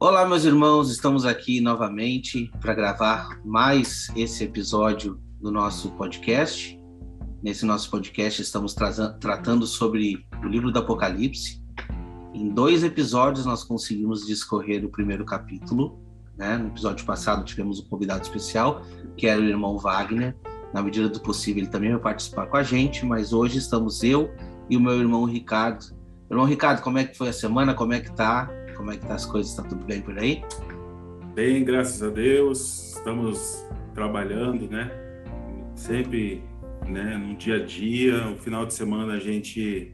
[0.00, 6.80] Olá, meus irmãos, estamos aqui novamente para gravar mais esse episódio do nosso podcast.
[7.42, 8.76] Nesse nosso podcast, estamos
[9.20, 11.60] tratando sobre o livro do Apocalipse.
[12.32, 15.98] Em dois episódios, nós conseguimos discorrer o primeiro capítulo.
[16.36, 16.56] Né?
[16.56, 18.82] No episódio passado, tivemos um convidado especial,
[19.16, 20.36] que era o irmão Wagner.
[20.72, 24.32] Na medida do possível, ele também vai participar com a gente, mas hoje estamos eu
[24.70, 25.86] e o meu irmão Ricardo.
[26.30, 27.74] Irmão Ricardo, como é que foi a semana?
[27.74, 28.48] Como é que tá?
[28.78, 29.50] Como é que tá as coisas?
[29.50, 30.40] Está tudo bem por aí?
[31.34, 32.94] Bem, graças a Deus.
[32.96, 34.88] Estamos trabalhando, né?
[35.74, 36.44] Sempre,
[36.86, 38.24] né, no dia a dia.
[38.24, 39.92] No final de semana a gente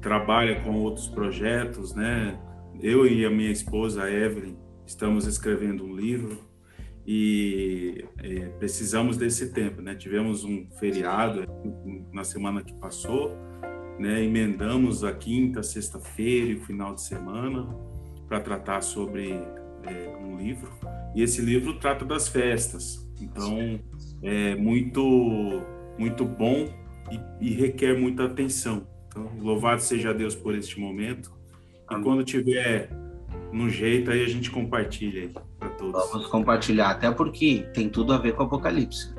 [0.00, 2.40] trabalha com outros projetos, né?
[2.80, 4.56] Eu e a minha esposa, a Evelyn,
[4.86, 6.38] estamos escrevendo um livro
[7.06, 9.94] e é, precisamos desse tempo, né?
[9.94, 11.44] Tivemos um feriado
[12.10, 13.43] na semana que passou
[13.98, 14.22] né?
[14.24, 17.68] Emendamos a quinta, sexta-feira e o final de semana
[18.28, 19.32] para tratar sobre
[19.84, 20.70] é, um livro.
[21.14, 23.08] E esse livro trata das festas.
[23.20, 23.80] Então,
[24.22, 25.62] é muito,
[25.98, 26.68] muito bom
[27.10, 28.86] e, e requer muita atenção.
[29.08, 31.32] Então, louvado seja Deus por este momento.
[31.90, 32.90] E quando tiver
[33.52, 36.10] no jeito, aí a gente compartilha aí para todos.
[36.10, 39.14] Vamos compartilhar, até porque tem tudo a ver com o Apocalipse.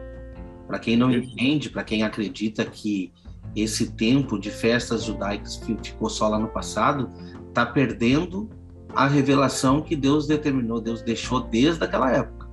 [0.67, 3.13] Para quem não entende, para quem acredita que
[3.55, 7.09] esse tempo de festas judaicas que ficou só lá no passado,
[7.47, 8.49] está perdendo
[8.93, 12.49] a revelação que Deus determinou, Deus deixou desde aquela época.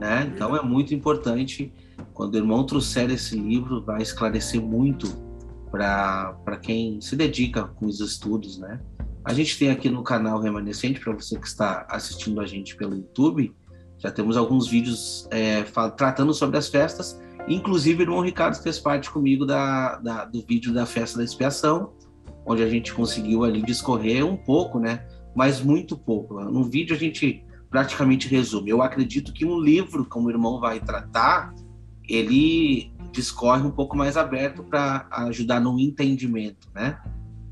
[0.00, 0.30] Né?
[0.34, 1.72] Então é muito importante,
[2.14, 5.08] quando o irmão trouxer esse livro, vai esclarecer muito
[5.70, 8.58] para quem se dedica com os estudos.
[8.58, 8.80] Né?
[9.24, 12.94] A gente tem aqui no canal Remanescente, para você que está assistindo a gente pelo
[12.94, 13.54] YouTube,
[13.98, 15.62] já temos alguns vídeos é,
[15.96, 20.72] tratando sobre as festas Inclusive, o irmão Ricardo fez parte comigo da, da, do vídeo
[20.72, 21.92] da festa da expiação,
[22.46, 25.06] onde a gente conseguiu ali discorrer um pouco, né?
[25.34, 26.40] Mas muito pouco.
[26.40, 28.70] No vídeo a gente praticamente resume.
[28.70, 31.54] Eu acredito que um livro, como o irmão vai tratar,
[32.08, 37.00] ele discorre um pouco mais aberto para ajudar no entendimento, né?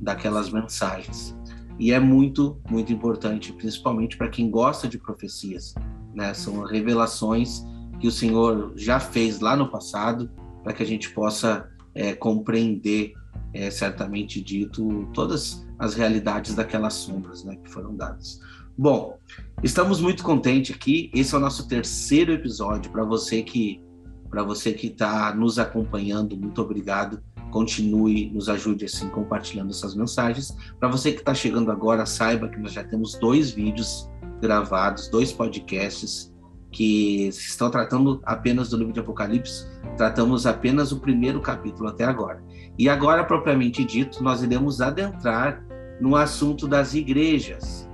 [0.01, 1.37] Daquelas mensagens.
[1.79, 5.75] E é muito, muito importante, principalmente para quem gosta de profecias,
[6.13, 6.35] né?
[6.35, 7.65] São revelações
[8.01, 10.31] que o Senhor já fez lá no passado,
[10.63, 13.13] para que a gente possa é, compreender,
[13.53, 18.41] é, certamente dito, todas as realidades daquelas sombras né, que foram dadas.
[18.77, 19.19] Bom,
[19.63, 21.11] estamos muito contentes aqui.
[21.13, 22.93] Esse é o nosso terceiro episódio.
[22.93, 23.83] Para você que
[24.31, 27.23] para você que está nos acompanhando, muito obrigado.
[27.51, 30.55] Continue, nos ajude assim compartilhando essas mensagens.
[30.79, 34.09] Para você que está chegando agora, saiba que nós já temos dois vídeos
[34.41, 36.31] gravados, dois podcasts
[36.71, 42.43] que estão tratando apenas do livro de Apocalipse, tratamos apenas o primeiro capítulo até agora.
[42.79, 45.65] E agora, propriamente dito, nós iremos adentrar
[46.01, 47.89] no assunto das igrejas.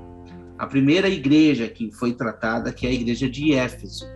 [0.58, 4.06] A primeira igreja que foi tratada, que é a igreja de Éfeso.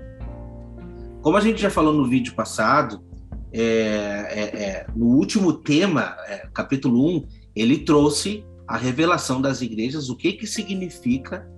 [1.22, 3.02] Como a gente já falou no vídeo passado,
[3.52, 7.26] é, é, é, no último tema, é, capítulo 1,
[7.56, 11.48] ele trouxe a revelação das igrejas, o que que significa,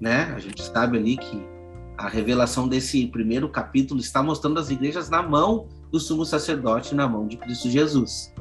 [0.00, 0.32] né?
[0.34, 1.57] A gente sabe ali que
[1.98, 7.08] a revelação desse primeiro capítulo está mostrando as igrejas na mão do sumo sacerdote, na
[7.08, 8.32] mão de Cristo Jesus.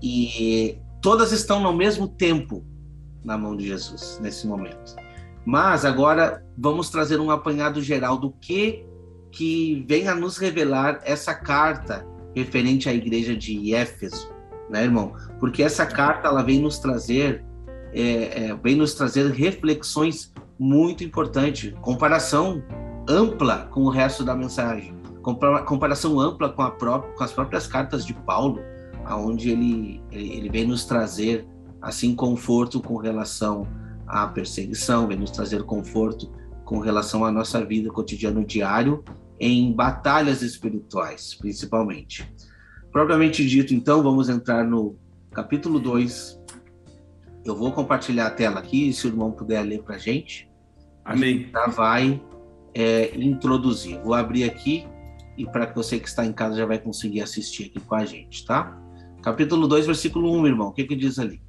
[0.00, 2.64] E todas estão no mesmo tempo
[3.24, 4.94] na mão de Jesus nesse momento.
[5.44, 8.84] Mas agora vamos trazer um apanhado geral do que
[9.32, 12.06] que vem a nos revelar essa carta
[12.36, 14.32] referente à igreja de Éfeso,
[14.70, 15.12] né, irmão?
[15.40, 17.44] Porque essa carta ela vem nos trazer
[17.92, 22.62] é, é, vem nos trazer reflexões muito importantes, comparação
[23.08, 24.94] ampla com o resto da mensagem,
[25.66, 28.60] comparação ampla com, própria, com as próprias cartas de Paulo,
[29.04, 31.46] aonde ele, ele vem nos trazer
[31.80, 33.66] assim conforto com relação
[34.06, 36.30] à perseguição, vem nos trazer conforto
[36.64, 39.04] com relação à nossa vida cotidiano diário
[39.38, 42.30] em batalhas espirituais, principalmente.
[42.90, 44.96] Propriamente dito, então, vamos entrar no
[45.32, 46.40] capítulo 2.
[47.44, 50.48] Eu vou compartilhar a tela aqui, se o irmão puder ler para a gente.
[51.04, 51.50] Amém.
[51.52, 52.22] Já vai
[52.74, 54.00] é, introduzir.
[54.02, 54.86] Vou abrir aqui
[55.36, 58.04] e para que você que está em casa já vai conseguir assistir aqui com a
[58.04, 58.80] gente, tá?
[59.22, 60.68] Capítulo 2, versículo 1, irmão.
[60.68, 61.40] O que que diz ali?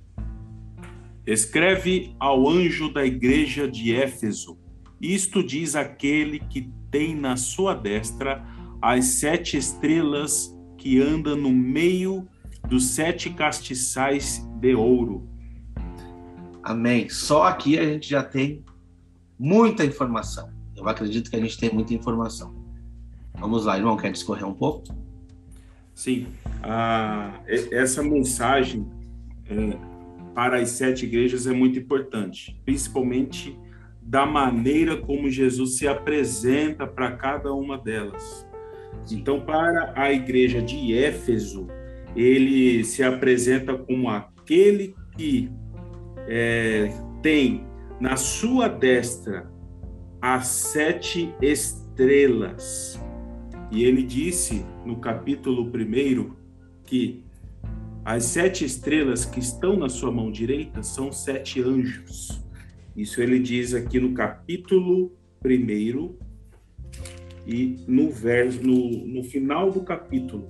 [1.25, 4.57] Escreve ao anjo da igreja de Éfeso.
[5.01, 8.45] Isto diz aquele que tem na sua destra
[8.81, 12.27] as sete estrelas que anda no meio
[12.67, 15.27] dos sete castiçais de ouro.
[16.63, 17.09] Amém.
[17.09, 18.63] Só aqui a gente já tem
[19.37, 20.54] muita informação.
[20.85, 22.53] Eu acredito que a gente tem muita informação.
[23.33, 24.83] Vamos lá, irmão, quer discorrer um pouco?
[25.95, 26.27] Sim.
[26.61, 27.39] Ah,
[27.71, 28.85] essa mensagem
[29.49, 29.77] é,
[30.35, 33.57] para as sete igrejas é muito importante, principalmente
[33.99, 38.45] da maneira como Jesus se apresenta para cada uma delas.
[39.11, 41.65] Então, para a igreja de Éfeso,
[42.15, 45.49] ele se apresenta como aquele que
[46.27, 46.93] é,
[47.23, 47.65] tem
[47.99, 49.54] na sua destra
[50.27, 52.99] as sete estrelas.
[53.71, 56.33] E ele disse no capítulo 1
[56.83, 57.23] que
[58.03, 62.43] as sete estrelas que estão na sua mão direita são sete anjos.
[62.97, 66.15] Isso ele diz aqui no capítulo 1
[67.45, 70.49] e no verso, no, no final do capítulo.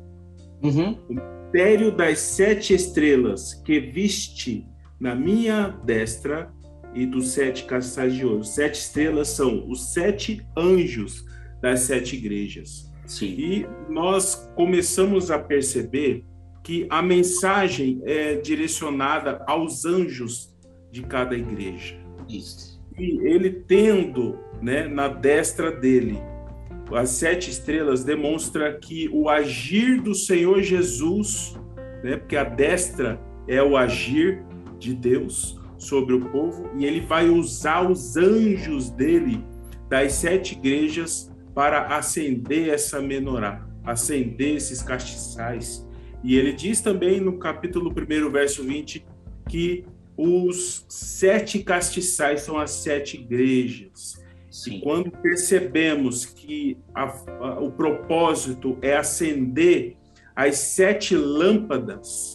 [0.64, 0.98] Uhum.
[1.10, 4.66] O mistério das sete estrelas que viste
[4.98, 6.55] na minha destra
[6.96, 8.44] e dos sete castiçais de ouro.
[8.44, 11.26] Sete estrelas são os sete anjos
[11.62, 12.92] das sete igrejas.
[13.06, 13.36] Sim.
[13.38, 16.24] E nós começamos a perceber
[16.64, 20.56] que a mensagem é direcionada aos anjos
[20.92, 21.96] de cada igreja.
[22.28, 22.82] Isso.
[22.98, 26.18] E ele tendo, né, na destra dele,
[26.92, 31.56] as sete estrelas demonstra que o agir do Senhor Jesus,
[32.04, 34.44] né, porque a destra é o agir
[34.80, 39.44] de Deus sobre o povo, e ele vai usar os anjos dele
[39.90, 45.86] das sete igrejas para acender essa menorá, acender esses castiçais
[46.26, 49.06] e ele diz também no capítulo 1, verso 20,
[49.48, 49.86] que
[50.18, 54.20] os sete castiçais são as sete igrejas.
[54.50, 54.78] Sim.
[54.78, 59.98] E quando percebemos que a, a, o propósito é acender
[60.36, 62.35] as sete lâmpadas,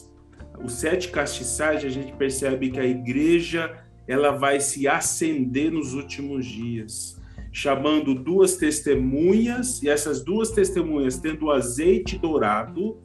[0.63, 6.45] os sete castiçais, a gente percebe que a igreja ela vai se acender nos últimos
[6.45, 7.19] dias,
[7.51, 12.99] chamando duas testemunhas, e essas duas testemunhas tendo azeite dourado,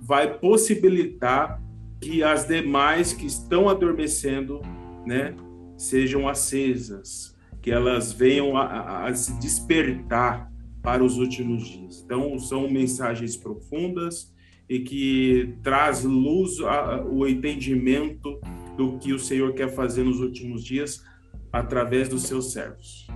[0.00, 1.62] vai possibilitar
[2.00, 4.60] que as demais que estão adormecendo,
[5.06, 5.34] né,
[5.76, 10.50] sejam acesas, que elas venham a, a, a se despertar
[10.82, 12.02] para os últimos dias.
[12.04, 14.31] Então, são mensagens profundas
[14.72, 18.40] e que traz luz ao entendimento
[18.74, 21.04] do que o Senhor quer fazer nos últimos dias
[21.52, 23.06] através dos seus servos.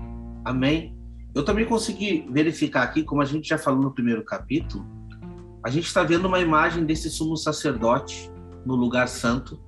[0.44, 0.94] Amém.
[1.34, 4.84] Eu também consegui verificar aqui, como a gente já falou no primeiro capítulo,
[5.64, 8.30] a gente está vendo uma imagem desse sumo sacerdote
[8.66, 9.58] no lugar santo.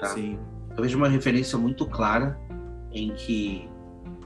[0.00, 0.06] Tá?
[0.06, 0.38] Sim.
[0.74, 2.40] Eu vejo uma referência muito clara
[2.90, 3.68] em que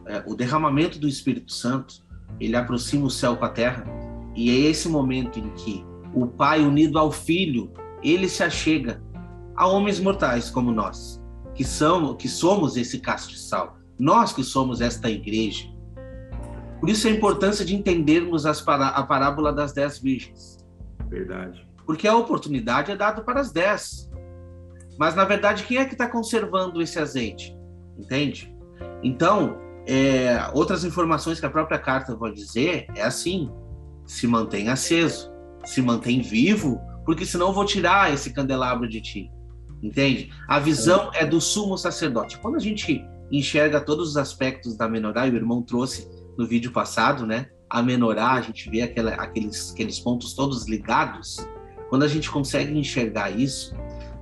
[0.07, 2.07] é, o derramamento do Espírito Santo
[2.39, 3.85] ele aproxima o céu com a terra
[4.37, 5.85] e é esse momento em que
[6.15, 7.73] o Pai unido ao Filho
[8.03, 9.03] ele se achega
[9.57, 11.21] a homens mortais como nós
[11.55, 15.67] que somos que somos esse castiçal nós que somos esta igreja
[16.81, 20.59] por isso a importância de entendermos pará a parábola das dez virgens
[21.09, 21.67] Verdade.
[21.87, 24.11] Porque a oportunidade é dada para as 10.
[24.99, 27.57] Mas, na verdade, quem é que está conservando esse azeite?
[27.97, 28.55] Entende?
[29.03, 29.57] Então,
[29.87, 33.51] é, outras informações que a própria carta vai dizer é assim:
[34.05, 35.33] se mantém aceso,
[35.69, 39.31] se mantém vivo, porque senão eu vou tirar esse candelabro de ti.
[39.83, 40.31] Entende?
[40.49, 42.39] A visão é do sumo sacerdote.
[42.39, 46.73] Quando a gente enxerga todos os aspectos da menorá, e o irmão trouxe no vídeo
[46.73, 47.49] passado, né?
[47.69, 51.47] a menorá, a gente vê aquela, aqueles, aqueles pontos todos ligados,
[51.91, 53.75] quando a gente consegue enxergar isso,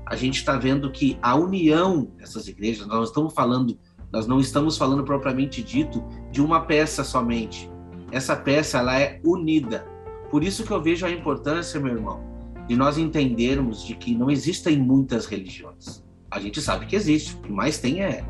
[0.04, 3.78] a gente está vendo que a união dessas igrejas, nós estamos falando,
[4.12, 6.02] nós não estamos falando propriamente dito
[6.32, 7.70] de uma peça somente.
[8.10, 9.86] Essa peça ela é unida.
[10.30, 12.20] Por isso que eu vejo a importância, meu irmão,
[12.68, 16.04] de nós entendermos de que não existem muitas religiões.
[16.30, 18.24] A gente sabe que existe, o que mais tem é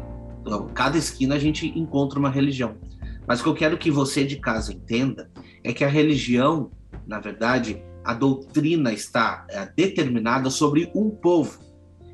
[0.74, 2.76] cada esquina a gente encontra uma religião.
[3.26, 5.30] Mas o que eu quero que você de casa entenda
[5.64, 6.70] é que a religião,
[7.06, 11.58] na verdade, a doutrina está é, determinada sobre um povo.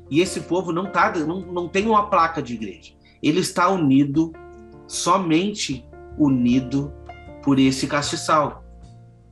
[0.09, 2.93] E esse povo não, tá, não, não tem uma placa de igreja.
[3.21, 4.33] Ele está unido,
[4.87, 5.85] somente
[6.17, 6.91] unido
[7.43, 8.62] por esse castiçal,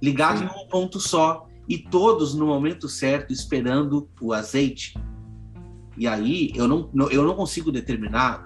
[0.01, 0.45] ligado Sim.
[0.45, 4.93] num ponto só, e todos no momento certo esperando o azeite.
[5.97, 8.45] E aí eu não, eu não consigo determinar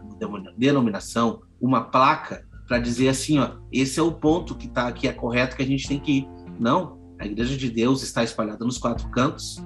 [0.57, 5.13] denominação, uma placa para dizer assim, ó, esse é o ponto que tá que é
[5.13, 6.27] correto que a gente tem que ir.
[6.59, 9.63] Não, a igreja de Deus está espalhada nos quatro cantos.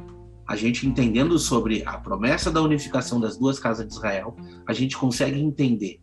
[0.48, 4.36] A gente entendendo sobre a promessa da unificação das duas casas de Israel,
[4.68, 6.02] a gente consegue entender.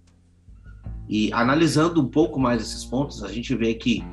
[1.09, 4.05] E analisando um pouco mais esses pontos, a gente vê que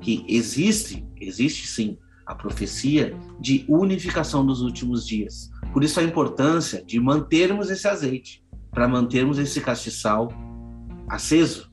[0.00, 5.50] que existe, existe sim a profecia de unificação dos últimos dias.
[5.72, 10.28] Por isso a importância de mantermos esse azeite, para mantermos esse castiçal
[11.08, 11.70] aceso,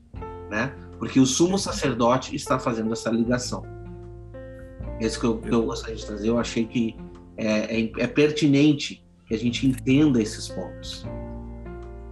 [0.50, 0.74] né?
[0.98, 3.62] Porque o sumo sacerdote está fazendo essa ligação.
[4.98, 6.96] Esse que eu, que eu gostaria de trazer, eu achei que
[7.36, 11.04] é, é, é pertinente que a gente entenda esses pontos.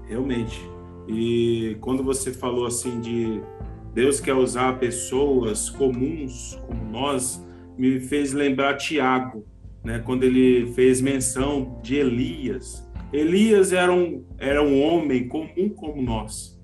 [0.06, 0.60] Realmente.
[1.08, 3.40] E quando você falou assim de
[3.94, 7.42] Deus quer usar pessoas comuns como nós,
[7.78, 9.44] me fez lembrar Tiago,
[9.84, 10.00] né?
[10.04, 12.84] Quando ele fez menção de Elias.
[13.12, 16.60] Elias era um, era um homem comum como nós.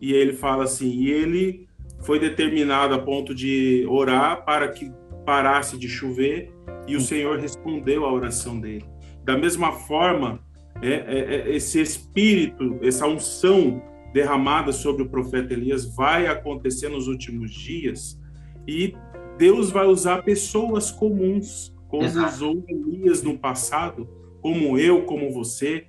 [0.00, 1.68] E ele fala assim, e ele
[2.00, 4.90] foi determinado a ponto de orar para que
[5.24, 6.52] parasse de chover
[6.86, 8.84] e o Senhor respondeu à oração dele.
[9.24, 10.40] Da mesma forma,
[10.82, 13.80] é, é, é, esse espírito, essa unção
[14.14, 18.18] derramada sobre o profeta Elias vai acontecer nos últimos dias
[18.66, 18.94] e
[19.36, 22.32] Deus vai usar pessoas comuns, como Exato.
[22.32, 24.08] usou Elias no passado,
[24.40, 25.88] como eu, como você,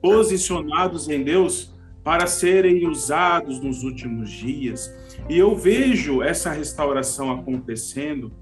[0.00, 4.90] posicionados em Deus para serem usados nos últimos dias.
[5.28, 8.32] E eu vejo essa restauração acontecendo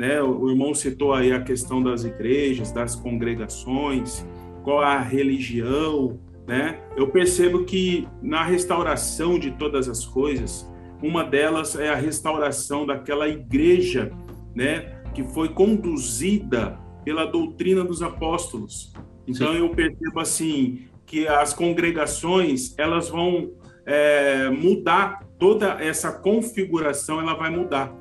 [0.00, 0.22] né?
[0.22, 4.26] O irmão citou aí a questão das igrejas, das congregações,
[4.64, 6.80] qual a religião, né?
[6.96, 10.68] Eu percebo que na restauração de todas as coisas,
[11.02, 14.12] uma delas é a restauração daquela igreja,
[14.54, 18.92] né, que foi conduzida pela doutrina dos apóstolos.
[19.26, 19.58] Então Sim.
[19.58, 23.52] eu percebo assim que as congregações elas vão
[23.86, 27.92] é, mudar toda essa configuração, ela vai mudar.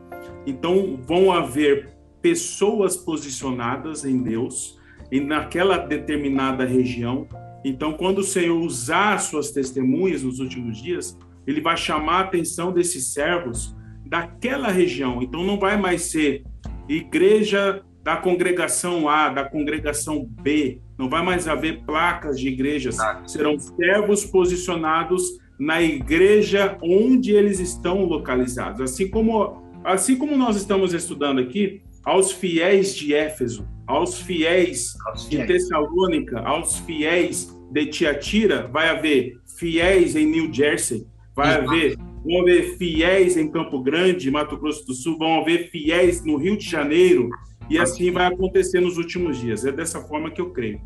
[0.46, 1.90] Então, vão haver
[2.22, 4.80] pessoas posicionadas em Deus,
[5.12, 7.28] e naquela determinada região.
[7.64, 12.72] Então, quando o Senhor usar suas testemunhas nos últimos dias, ele vai chamar a atenção
[12.72, 13.76] desses servos
[14.06, 15.22] daquela região.
[15.22, 16.44] Então, não vai mais ser
[16.88, 20.82] igreja da congregação A, da congregação B.
[20.98, 22.98] Não vai mais haver placas de igrejas.
[23.28, 28.82] Serão servos posicionados na igreja onde eles estão localizados.
[28.82, 35.26] Assim como Assim como nós estamos estudando aqui, aos fiéis de Éfeso, aos fiéis, aos
[35.26, 35.48] fiéis.
[35.48, 41.70] de Tessalônica, aos fiéis de Tiatira, vai haver fiéis em New Jersey, vai Exato.
[41.70, 46.38] haver vão haver fiéis em Campo Grande, Mato Grosso do Sul, vão haver fiéis no
[46.38, 47.30] Rio de Janeiro,
[47.70, 49.66] e assim vai acontecer nos últimos dias.
[49.66, 50.82] É dessa forma que eu creio.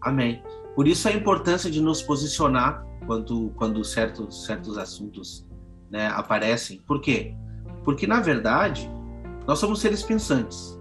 [0.00, 0.42] Amém.
[0.74, 5.46] Por isso a importância de nos posicionar quando, quando certos, certos assuntos
[5.90, 6.80] né, aparecem.
[6.86, 7.34] Por quê?
[7.84, 8.90] Porque, na verdade,
[9.46, 10.78] nós somos seres pensantes.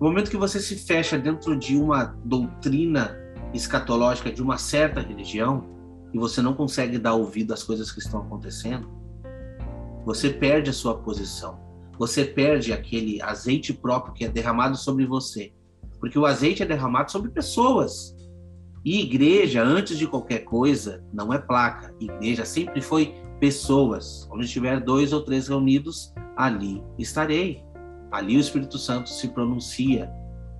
[0.00, 3.16] No momento que você se fecha dentro de uma doutrina
[3.52, 5.64] escatológica de uma certa religião
[6.12, 8.88] e você não consegue dar ouvido às coisas que estão acontecendo,
[10.04, 11.58] você perde a sua posição.
[11.98, 15.52] Você perde aquele azeite próprio que é derramado sobre você.
[16.00, 18.14] Porque o azeite é derramado sobre pessoas.
[18.84, 21.94] E igreja, antes de qualquer coisa, não é placa.
[22.00, 24.28] Igreja sempre foi pessoas.
[24.30, 27.62] Onde estiver dois ou três reunidos, ali estarei.
[28.14, 30.08] Ali o Espírito Santo se pronuncia,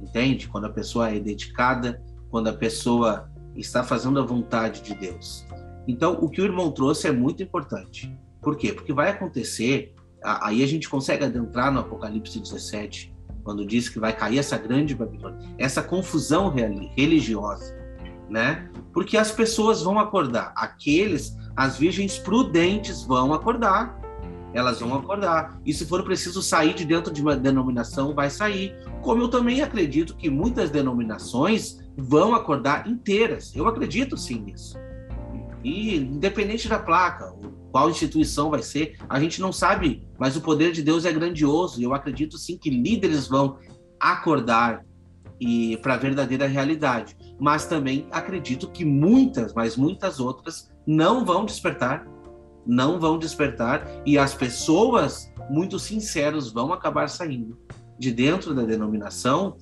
[0.01, 0.49] entende?
[0.49, 5.47] Quando a pessoa é dedicada, quando a pessoa está fazendo a vontade de Deus.
[5.87, 8.13] Então, o que o irmão trouxe é muito importante.
[8.43, 8.73] Por quê?
[8.73, 14.13] Porque vai acontecer, aí a gente consegue adentrar no Apocalipse 17, quando diz que vai
[14.13, 16.53] cair essa grande Babilônia, essa confusão
[16.97, 17.73] religiosa,
[18.29, 18.69] né?
[18.93, 23.97] Porque as pessoas vão acordar, aqueles, as virgens prudentes vão acordar
[24.55, 25.61] elas vão acordar.
[25.67, 28.75] E se for preciso sair de dentro de uma denominação, vai sair.
[29.03, 33.55] Como eu também acredito que muitas denominações vão acordar inteiras.
[33.55, 34.79] Eu acredito sim nisso.
[35.63, 37.35] E independente da placa,
[37.73, 41.81] qual instituição vai ser, a gente não sabe, mas o poder de Deus é grandioso.
[41.81, 43.59] E eu acredito sim que líderes vão
[43.99, 44.85] acordar
[45.41, 47.17] e para a verdadeira realidade.
[47.41, 52.07] Mas também acredito que muitas, mas muitas outras não vão despertar
[52.67, 57.59] não vão despertar e as pessoas muito sinceros vão acabar saindo
[57.99, 59.57] de dentro da denominação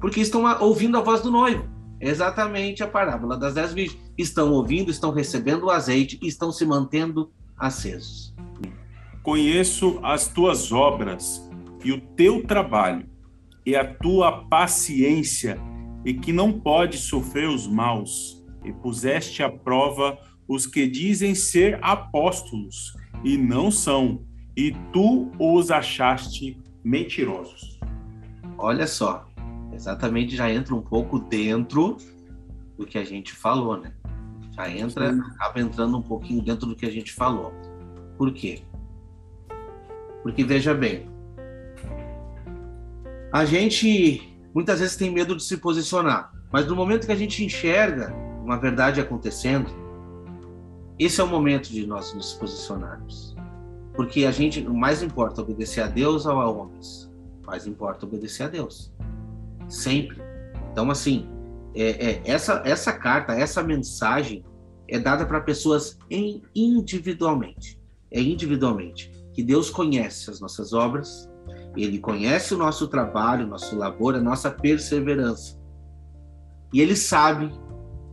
[0.00, 1.68] porque estão ouvindo a voz do noivo.
[2.00, 4.00] Exatamente a parábola das dez virgens.
[4.16, 8.34] Estão ouvindo, estão recebendo o azeite e estão se mantendo acesos.
[9.22, 11.48] Conheço as tuas obras
[11.84, 13.06] e o teu trabalho
[13.66, 15.60] e a tua paciência
[16.04, 20.16] e que não pode sofrer os maus e puseste à prova
[20.48, 24.22] os que dizem ser apóstolos e não são,
[24.56, 27.78] e tu os achaste mentirosos.
[28.56, 29.28] Olha só,
[29.72, 31.98] exatamente já entra um pouco dentro
[32.78, 33.92] do que a gente falou, né?
[34.56, 35.20] Já entra, Sim.
[35.20, 37.52] acaba entrando um pouquinho dentro do que a gente falou.
[38.16, 38.62] Por quê?
[40.22, 41.06] Porque veja bem,
[43.32, 47.44] a gente muitas vezes tem medo de se posicionar, mas no momento que a gente
[47.44, 48.12] enxerga
[48.42, 49.70] uma verdade acontecendo,
[50.98, 53.36] esse é o momento de nós nos posicionarmos.
[53.94, 57.10] Porque a gente, mais importa obedecer a Deus ou a homens?
[57.46, 58.92] Mais importa obedecer a Deus.
[59.68, 60.18] Sempre.
[60.72, 61.28] Então, assim,
[61.74, 64.44] é, é, essa, essa carta, essa mensagem,
[64.88, 67.80] é dada para pessoas em, individualmente.
[68.10, 69.12] É individualmente.
[69.32, 71.30] Que Deus conhece as nossas obras,
[71.76, 75.56] Ele conhece o nosso trabalho, nosso labor, a nossa perseverança.
[76.72, 77.52] E Ele sabe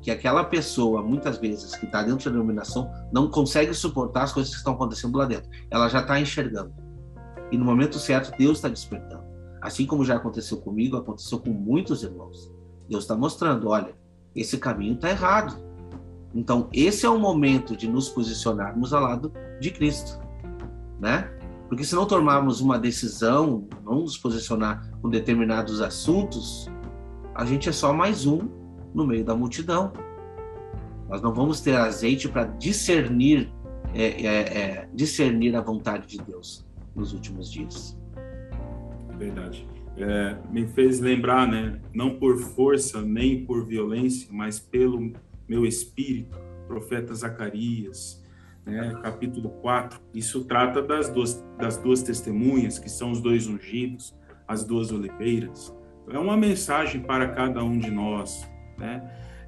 [0.06, 4.52] que aquela pessoa, muitas vezes, que está dentro da denominação, não consegue suportar as coisas
[4.52, 5.50] que estão acontecendo lá dentro.
[5.72, 6.72] Ela já está enxergando.
[7.52, 9.24] E no momento certo, Deus está despertando.
[9.60, 12.54] Assim como já aconteceu comigo, aconteceu com muitos irmãos.
[12.88, 13.96] Deus está mostrando: olha,
[14.36, 15.58] esse caminho está errado.
[16.36, 20.20] Então, esse é o momento de nos posicionarmos ao lado de Cristo,
[21.00, 21.32] né?
[21.68, 26.70] Porque se não tomarmos uma decisão, não nos posicionar com determinados assuntos,
[27.34, 28.65] a gente é só mais um
[28.96, 29.92] no meio da multidão.
[31.10, 33.52] Nós não vamos ter azeite para discernir,
[33.94, 38.00] é, é, é, discernir a vontade de Deus nos últimos dias.
[39.18, 39.68] Verdade.
[39.98, 41.80] É, me fez lembrar, né?
[41.94, 45.14] Não por força nem por violência, mas pelo
[45.48, 46.38] meu espírito,
[46.68, 48.24] profeta Zacarias,
[48.66, 54.16] né, capítulo 4, isso trata das duas, das duas testemunhas, que são os dois ungidos,
[54.48, 55.74] as duas oliveiras.
[56.10, 58.50] É uma mensagem para cada um de nós.
[58.78, 59.02] Né?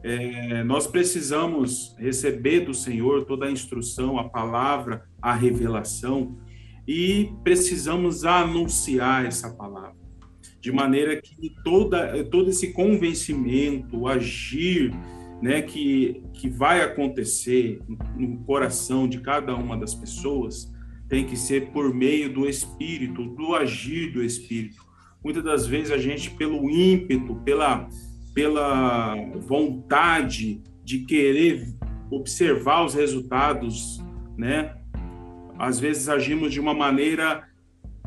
[0.03, 6.37] É, nós precisamos receber do Senhor toda a instrução, a palavra, a revelação,
[6.87, 9.97] e precisamos anunciar essa palavra.
[10.61, 14.91] De maneira que toda, todo esse convencimento, agir
[15.41, 17.81] né, que, que vai acontecer
[18.15, 20.71] no coração de cada uma das pessoas
[21.07, 24.85] tem que ser por meio do Espírito, do agir do Espírito.
[25.23, 27.87] Muitas das vezes a gente, pelo ímpeto, pela,
[28.37, 29.15] pela
[29.47, 31.73] vontade de querer
[32.11, 33.99] observar os resultados,
[34.37, 34.75] né?
[35.57, 37.47] Às vezes agimos de uma maneira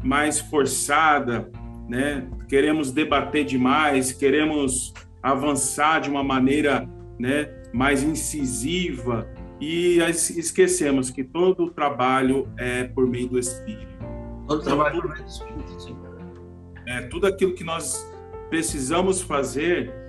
[0.00, 1.50] mais forçada,
[1.88, 2.28] né?
[2.48, 9.28] Queremos debater demais, queremos avançar de uma maneira né, mais incisiva
[9.60, 13.98] e esquecemos que todo o trabalho é por meio do Espírito.
[14.46, 15.96] Todo então, trabalho é por meio do Espírito, sim.
[16.86, 18.08] É, tudo aquilo que nós
[18.48, 19.99] precisamos fazer,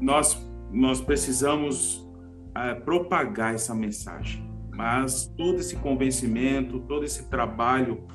[0.00, 0.36] nós,
[0.72, 2.06] nós precisamos
[2.54, 4.48] é, propagar essa mensagem.
[4.74, 8.06] Mas todo esse convencimento, todo esse trabalho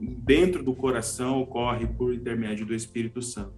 [0.00, 3.54] dentro do coração ocorre por intermédio do Espírito Santo.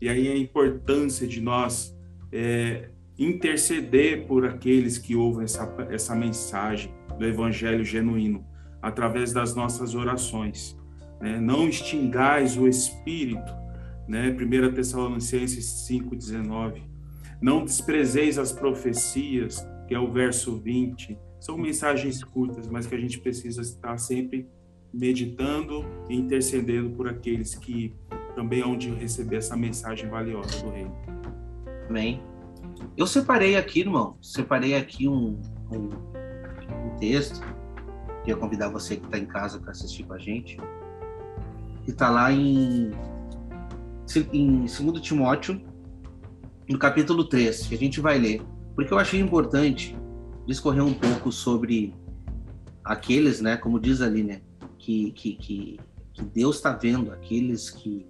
[0.00, 1.96] E aí a importância de nós
[2.32, 8.46] é, interceder por aqueles que ouvem essa, essa mensagem do Evangelho genuíno,
[8.80, 10.78] através das nossas orações.
[11.20, 11.40] Né?
[11.40, 13.52] Não extingais o Espírito,
[14.06, 14.30] né?
[14.30, 16.82] 1 Tessalonicenses 5,19.
[17.40, 21.16] Não desprezeis as profecias, que é o verso 20.
[21.40, 24.48] São mensagens curtas, mas que a gente precisa estar sempre
[24.92, 27.94] meditando e intercedendo por aqueles que
[28.34, 30.94] também hão de receber essa mensagem valiosa do Reino.
[31.88, 32.20] Amém.
[32.96, 35.40] Eu separei aqui, irmão, separei aqui um,
[35.72, 35.88] um,
[36.86, 37.40] um texto.
[38.20, 40.56] Queria convidar você que está em casa para assistir com a gente.
[41.84, 42.90] Que está lá em,
[44.32, 45.60] em 2 Timóteo,
[46.68, 48.42] no capítulo 3, que a gente vai ler.
[48.74, 49.96] Porque eu achei importante
[50.46, 51.94] discorrer um pouco sobre
[52.84, 54.40] aqueles, né, como diz ali, né,
[54.78, 55.80] que, que, que,
[56.12, 58.06] que Deus está vendo, aqueles que,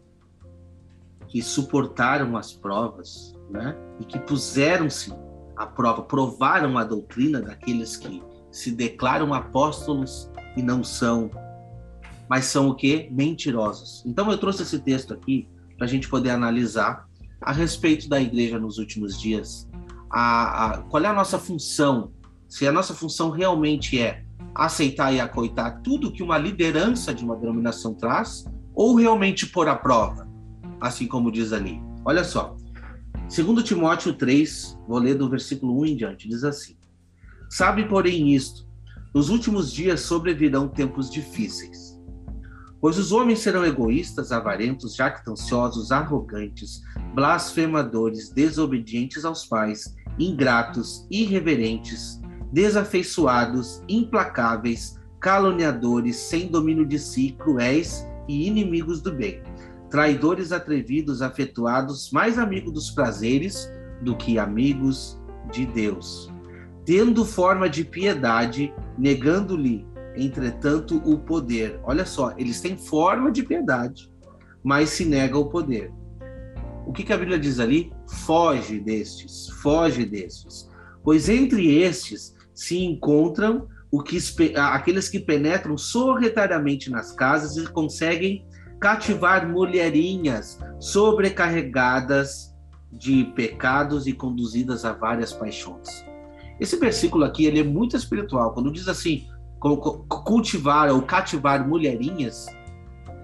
[1.27, 3.77] que suportaram as provas, né?
[4.01, 5.13] E que puseram-se
[5.57, 11.31] à prova, provaram a doutrina daqueles que se declaram apóstolos e não são,
[12.29, 13.09] mas são o que?
[13.11, 14.05] Mentirosos.
[14.07, 17.08] Então eu trouxe esse texto aqui para a gente poder analisar
[17.41, 19.69] a respeito da igreja nos últimos dias,
[20.11, 22.13] a, a, qual é a nossa função,
[22.49, 24.25] se a nossa função realmente é
[24.55, 29.77] aceitar e acoitar tudo que uma liderança de uma denominação traz, ou realmente pôr à
[29.77, 30.29] prova,
[30.81, 31.81] assim como diz ali.
[32.05, 32.57] Olha só,
[33.29, 36.75] Segundo Timóteo 3, vou ler do versículo 1 em diante, diz assim:
[37.51, 38.67] Sabe, porém, isto:
[39.15, 41.88] nos últimos dias sobrevirão tempos difíceis.
[42.81, 46.83] Pois os homens serão egoístas, avarentos, jactanciosos, arrogantes,
[47.15, 52.21] blasfemadores, desobedientes aos pais, ingratos, irreverentes,
[52.53, 59.43] desafeiçoados, implacáveis, caluniadores, sem domínio de si, cruéis e inimigos do bem
[59.91, 63.71] traidores atrevidos, afetuados, mais amigos dos prazeres
[64.03, 65.19] do que amigos
[65.51, 66.31] de Deus,
[66.85, 69.87] tendo forma de piedade, negando-lhe,
[70.25, 71.81] entretanto, o poder.
[71.83, 74.11] Olha só, eles têm forma de piedade,
[74.63, 75.93] mas se nega o poder.
[76.87, 77.93] O que, que a Bíblia diz ali?
[78.25, 80.69] Foge destes, foge destes.
[81.03, 84.19] Pois entre estes se encontram o que,
[84.57, 88.47] aqueles que penetram sorretariamente nas casas e conseguem
[88.81, 92.55] cativar mulherinhas sobrecarregadas
[92.93, 96.05] de pecados e conduzidas a várias paixões.
[96.59, 98.53] Esse versículo aqui ele é muito espiritual.
[98.53, 99.27] Quando diz assim,
[99.59, 102.47] cultivar ou cativar mulherinhas,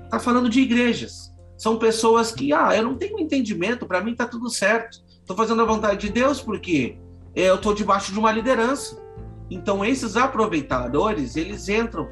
[0.05, 1.33] está falando de igrejas.
[1.57, 5.03] São pessoas que, ah, eu não tenho entendimento, para mim está tudo certo.
[5.09, 6.99] Estou fazendo a vontade de Deus porque
[7.35, 9.03] eu estou debaixo de uma liderança.
[9.51, 12.09] Então, esses aproveitadores, eles entram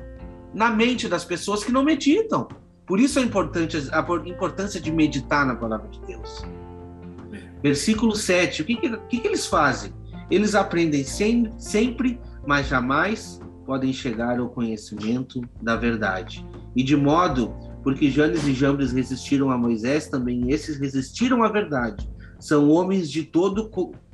[0.54, 2.48] na mente das pessoas que não meditam.
[2.86, 6.44] Por isso a importância, a importância de meditar na palavra de Deus.
[7.62, 9.92] Versículo 7, o que, que, que, que eles fazem?
[10.30, 16.46] Eles aprendem sem, sempre, mas jamais podem chegar ao conhecimento da verdade.
[16.74, 22.08] E de modo, porque Janes e Jambres resistiram a Moisés, também esses resistiram à verdade.
[22.38, 23.70] São homens de todo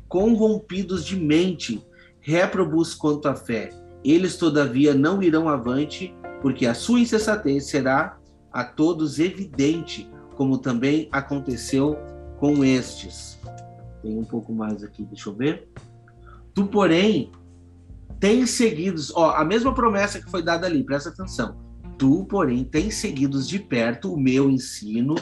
[0.09, 1.85] corrompidos de mente,
[2.21, 3.71] réprobos quanto à fé.
[4.05, 8.19] Eles, todavia, não irão avante, porque a sua insensatez será
[8.53, 11.97] a todos evidente, como também aconteceu
[12.39, 13.39] com estes.
[14.03, 15.69] Tem um pouco mais aqui, deixa eu ver.
[16.55, 17.31] Tu, porém,
[18.21, 21.57] tens seguidos, ó, a mesma promessa que foi dada ali, presta atenção.
[21.97, 25.15] Tu, porém, tens seguidos de perto o meu ensino,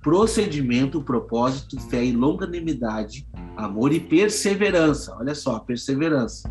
[0.00, 5.14] procedimento, propósito, fé e longanimidade, amor e perseverança.
[5.18, 6.48] Olha só, perseverança.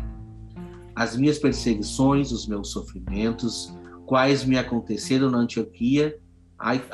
[0.94, 3.74] As minhas perseguições, os meus sofrimentos,
[4.06, 6.18] quais me aconteceram na Antioquia,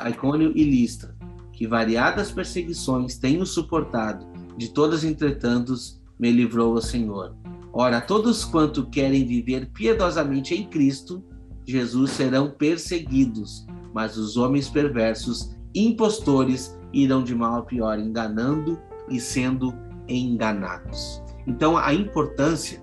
[0.09, 1.15] Icônio e Listra,
[1.51, 5.73] que variadas perseguições tenho suportado, de todas, entretanto,
[6.17, 7.35] me livrou o Senhor.
[7.73, 11.23] Ora, todos quanto querem viver piedosamente em Cristo,
[11.65, 19.19] Jesus serão perseguidos, mas os homens perversos, impostores, irão de mal a pior, enganando e
[19.19, 19.73] sendo
[20.07, 21.21] enganados.
[21.45, 22.81] Então, a importância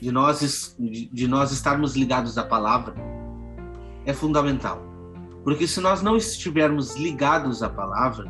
[0.00, 2.94] de nós, de nós estarmos ligados à palavra
[4.04, 4.82] é fundamental.
[5.42, 8.28] Porque se nós não estivermos ligados à palavra,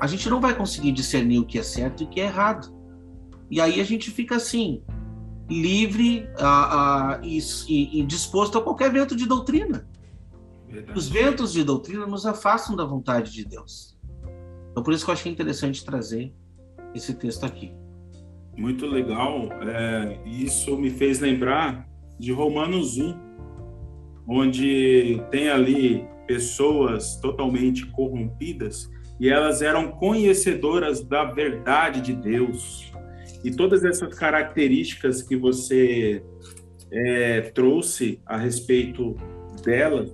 [0.00, 2.73] a gente não vai conseguir discernir o que é certo e o que é errado.
[3.50, 4.82] E aí a gente fica assim,
[5.48, 9.86] livre uh, e, e, e, disposto a qualquer vento de doutrina.
[10.68, 10.98] Verdade.
[10.98, 13.96] Os ventos de doutrina nos afastam da vontade de Deus.
[14.70, 16.34] Então, por isso que eu achei interessante trazer
[16.94, 17.72] esse texto aqui.
[18.56, 19.48] Muito legal.
[19.62, 23.16] É, isso me fez lembrar de Romanos 1,
[24.26, 32.92] onde tem ali pessoas totalmente corrompidas e elas eram conhecedoras da verdade de Deus.
[33.44, 36.24] E todas essas características que você
[36.90, 39.14] é, trouxe a respeito
[39.62, 40.06] dela,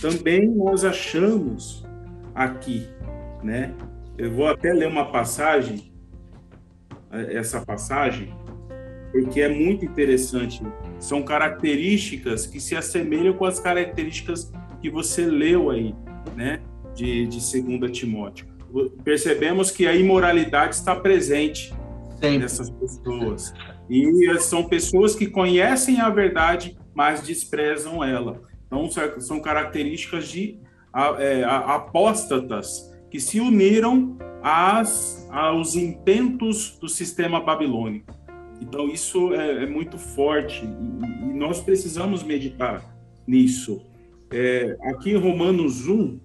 [0.00, 1.84] também nós achamos
[2.32, 2.86] aqui,
[3.42, 3.74] né?
[4.16, 5.92] Eu vou até ler uma passagem,
[7.10, 8.32] essa passagem,
[9.10, 10.62] porque é muito interessante.
[11.00, 15.94] São características que se assemelham com as características que você leu aí,
[16.36, 16.60] né?
[16.94, 17.38] De, de
[17.78, 18.46] 2 Timóteo.
[19.02, 21.74] Percebemos que a imoralidade está presente
[22.22, 22.38] Sempre.
[22.38, 23.52] dessas pessoas.
[23.90, 28.42] E são pessoas que conhecem a verdade, mas desprezam ela.
[28.66, 28.88] Então,
[29.20, 30.58] são características de
[31.18, 38.14] é, apóstatas que se uniram às, aos intentos do sistema babilônico.
[38.60, 42.82] Então, isso é, é muito forte e, e, nós precisamos meditar
[43.26, 43.84] nisso.
[44.30, 46.18] É, aqui em Romanos 1,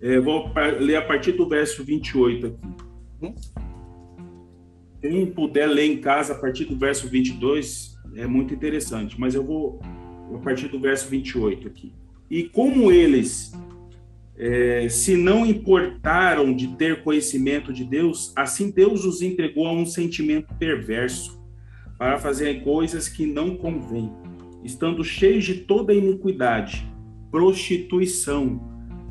[0.00, 3.65] é, vou ler a partir do verso 28 aqui.
[5.08, 9.44] Quem puder ler em casa a partir do verso 22 é muito interessante, mas eu
[9.44, 9.80] vou
[10.34, 11.92] a partir do verso 28 aqui.
[12.28, 13.52] E como eles
[14.36, 19.86] é, se não importaram de ter conhecimento de Deus, assim Deus os entregou a um
[19.86, 21.40] sentimento perverso
[21.96, 24.10] para fazerem coisas que não convêm,
[24.64, 26.84] estando cheios de toda iniquidade,
[27.30, 28.60] prostituição,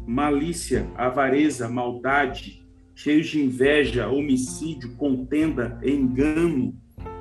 [0.05, 2.64] malícia, avareza, maldade,
[2.95, 6.73] cheios de inveja, homicídio, contenda, engano,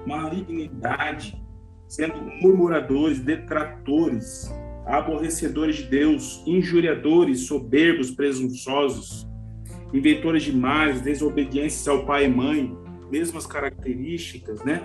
[0.07, 1.37] malignidade,
[1.89, 4.51] sendo murmuradores, detratores,
[4.87, 9.27] aborrecedores de Deus, injuriadores, soberbos, presunçosos,
[9.93, 12.77] inventores de males, desobedientes ao pai e mãe,
[13.11, 14.83] mesmas características, né?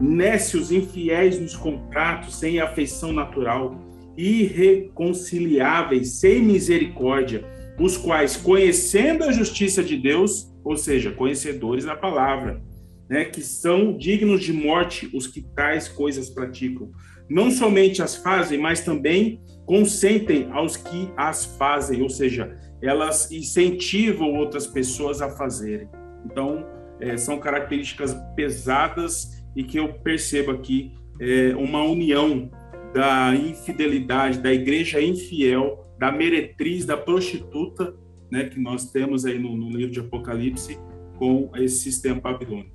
[0.00, 3.76] Nécios, infiéis nos contratos, sem afeição natural,
[4.16, 7.44] irreconciliáveis, sem misericórdia,
[7.78, 12.60] os quais, conhecendo a justiça de Deus, ou seja, conhecedores da palavra,
[13.08, 16.90] né, que são dignos de morte os que tais coisas praticam.
[17.30, 24.34] Não somente as fazem, mas também consentem aos que as fazem, ou seja, elas incentivam
[24.34, 25.88] outras pessoas a fazerem.
[26.24, 26.66] Então,
[27.00, 32.50] é, são características pesadas e que eu percebo aqui é, uma união
[32.94, 37.94] da infidelidade, da igreja infiel da meretriz, da prostituta,
[38.30, 40.78] né, que nós temos aí no, no livro de Apocalipse,
[41.18, 42.70] com esse sistema babilônico.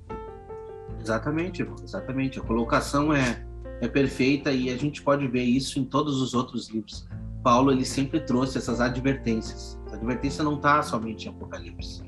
[1.00, 2.38] Exatamente, exatamente.
[2.38, 3.44] A colocação é,
[3.80, 7.08] é perfeita e a gente pode ver isso em todos os outros livros.
[7.42, 9.80] Paulo ele sempre trouxe essas advertências.
[9.90, 12.02] A advertência não está somente em Apocalipse.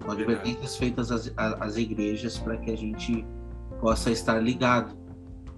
[0.00, 3.24] São advertências feitas às, às igrejas para que a gente
[3.80, 4.96] possa estar ligado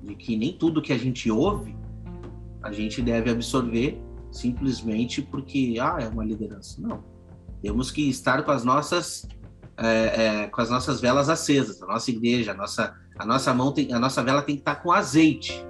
[0.03, 1.77] de que nem tudo que a gente ouve
[2.63, 6.81] a gente deve absorver simplesmente porque ah é uma liderança.
[6.81, 7.03] Não,
[7.63, 9.29] temos que estar com as nossas
[9.77, 11.83] é, é, com as nossas velas acesas.
[11.83, 14.77] A nossa igreja, a nossa a nossa mão tem, a nossa vela tem que estar
[14.77, 15.65] com azeite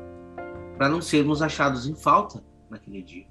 [0.76, 3.26] para não sermos achados em falta naquele dia.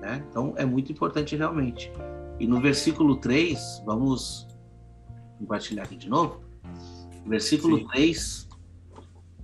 [0.00, 0.24] Né?
[0.28, 1.92] Então é muito importante realmente.
[2.40, 4.48] E no versículo 3, vamos
[5.38, 6.42] compartilhar aqui de novo.
[7.26, 7.86] Versículo Sim.
[7.88, 8.48] 3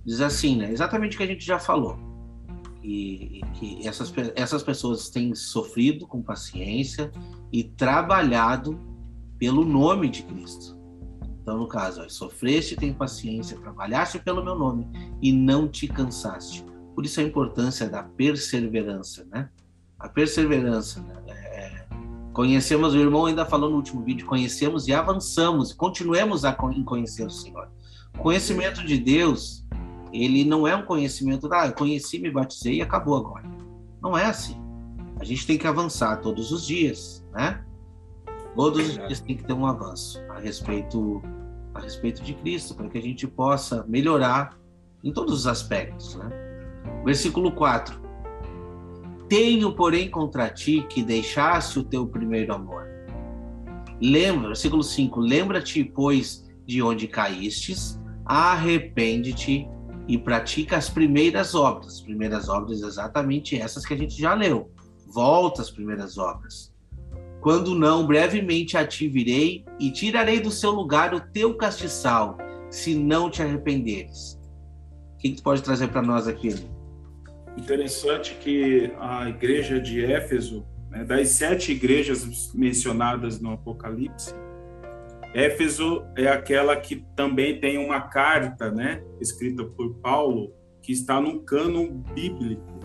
[0.05, 0.71] diz assim, né?
[0.71, 1.97] Exatamente o que a gente já falou.
[2.83, 7.11] E, que essas, essas pessoas têm sofrido com paciência
[7.51, 8.79] e trabalhado
[9.37, 10.79] pelo nome de Cristo.
[11.41, 14.87] Então, no caso, ó, sofreste, tem paciência, trabalhaste pelo meu nome
[15.21, 16.63] e não te cansaste.
[16.93, 19.49] Por isso a importância da perseverança, né?
[19.99, 21.15] A perseverança, né?
[21.27, 21.87] É, é
[22.31, 27.29] conhecemos, o irmão ainda falou no último vídeo, conhecemos e avançamos, continuemos a conhecer o
[27.29, 27.69] Senhor.
[28.17, 29.65] Conhecimento de Deus,
[30.13, 33.49] ele não é um conhecimento, ah, eu conheci, me batizei e acabou agora.
[34.01, 34.59] Não é assim.
[35.19, 37.63] A gente tem que avançar todos os dias, né?
[38.55, 41.21] Todos os dias tem que ter um avanço a respeito
[41.73, 44.59] a respeito de Cristo, para que a gente possa melhorar
[45.01, 46.29] em todos os aspectos, né?
[47.05, 47.99] Versículo 4.
[49.29, 52.85] Tenho, porém, contra ti que deixaste o teu primeiro amor.
[54.01, 59.69] Lembra, versículo 5: Lembra-te, pois, de onde caístes, arrepende-te
[60.11, 61.93] e pratica as primeiras obras.
[61.93, 64.69] As primeiras obras, exatamente essas que a gente já leu.
[65.07, 66.69] Volta às primeiras obras.
[67.39, 72.37] Quando não, brevemente a ti virei e tirarei do seu lugar o teu castiçal,
[72.69, 74.37] se não te arrependeres.
[75.13, 76.55] O que, que tu pode trazer para nós aqui?
[77.57, 84.35] Interessante que a igreja de Éfeso, né, das sete igrejas mencionadas no Apocalipse,
[85.33, 91.41] Éfeso é aquela que também tem uma carta, né, escrita por Paulo, que está no
[91.41, 92.79] cânon bíblico.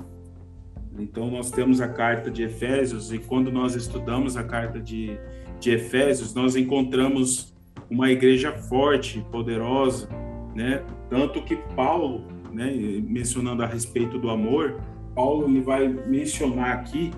[0.99, 5.19] Então, nós temos a carta de Efésios, e quando nós estudamos a carta de,
[5.61, 7.55] de Efésios, nós encontramos
[7.91, 10.09] uma igreja forte, poderosa,
[10.55, 10.83] né?
[11.11, 12.73] Tanto que Paulo, né,
[13.07, 14.81] mencionando a respeito do amor,
[15.15, 17.11] Paulo ele vai mencionar aqui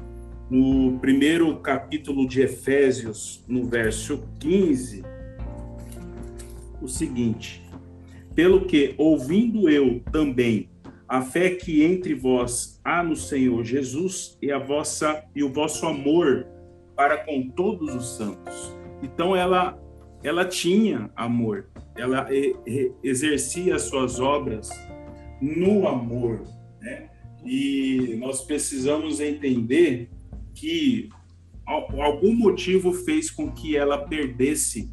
[0.51, 5.03] no primeiro capítulo de Efésios, no verso 15,
[6.81, 7.63] o seguinte:
[8.35, 10.69] Pelo que, ouvindo eu também
[11.09, 15.87] a fé que entre vós há no Senhor Jesus e a vossa e o vosso
[15.87, 16.47] amor
[16.95, 18.77] para com todos os santos.
[19.03, 19.79] Então ela
[20.23, 22.29] ela tinha amor, ela
[23.03, 24.69] exercia as suas obras
[25.41, 26.43] no amor,
[26.81, 27.09] né?
[27.45, 30.11] E nós precisamos entender
[30.53, 31.09] que
[31.65, 34.93] algum motivo fez com que ela perdesse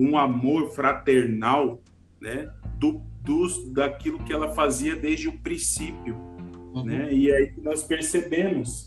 [0.00, 1.82] um amor fraternal,
[2.20, 2.50] né?
[2.78, 6.16] Do dos, daquilo que ela fazia desde o princípio.
[6.74, 6.84] Uhum.
[6.84, 7.12] Né?
[7.12, 8.86] E aí nós percebemos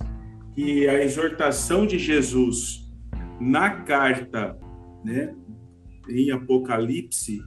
[0.55, 2.91] que a exortação de Jesus
[3.39, 4.57] na carta
[5.03, 5.35] né,
[6.09, 7.41] em Apocalipse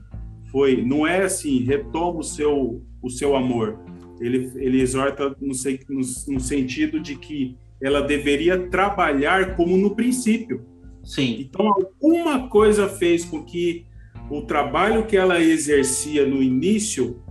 [0.51, 3.79] foi, não é assim, retoma o seu, o seu amor.
[4.19, 5.53] Ele, ele exorta no,
[5.89, 10.65] no, no sentido de que ela deveria trabalhar como no princípio.
[11.07, 11.37] Sim.
[11.39, 13.87] Então, alguma coisa fez com que
[14.29, 17.23] o trabalho que ela exercia no início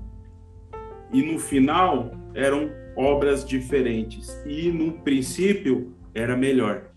[1.12, 6.91] e no final eram obras diferentes e no princípio era melhor,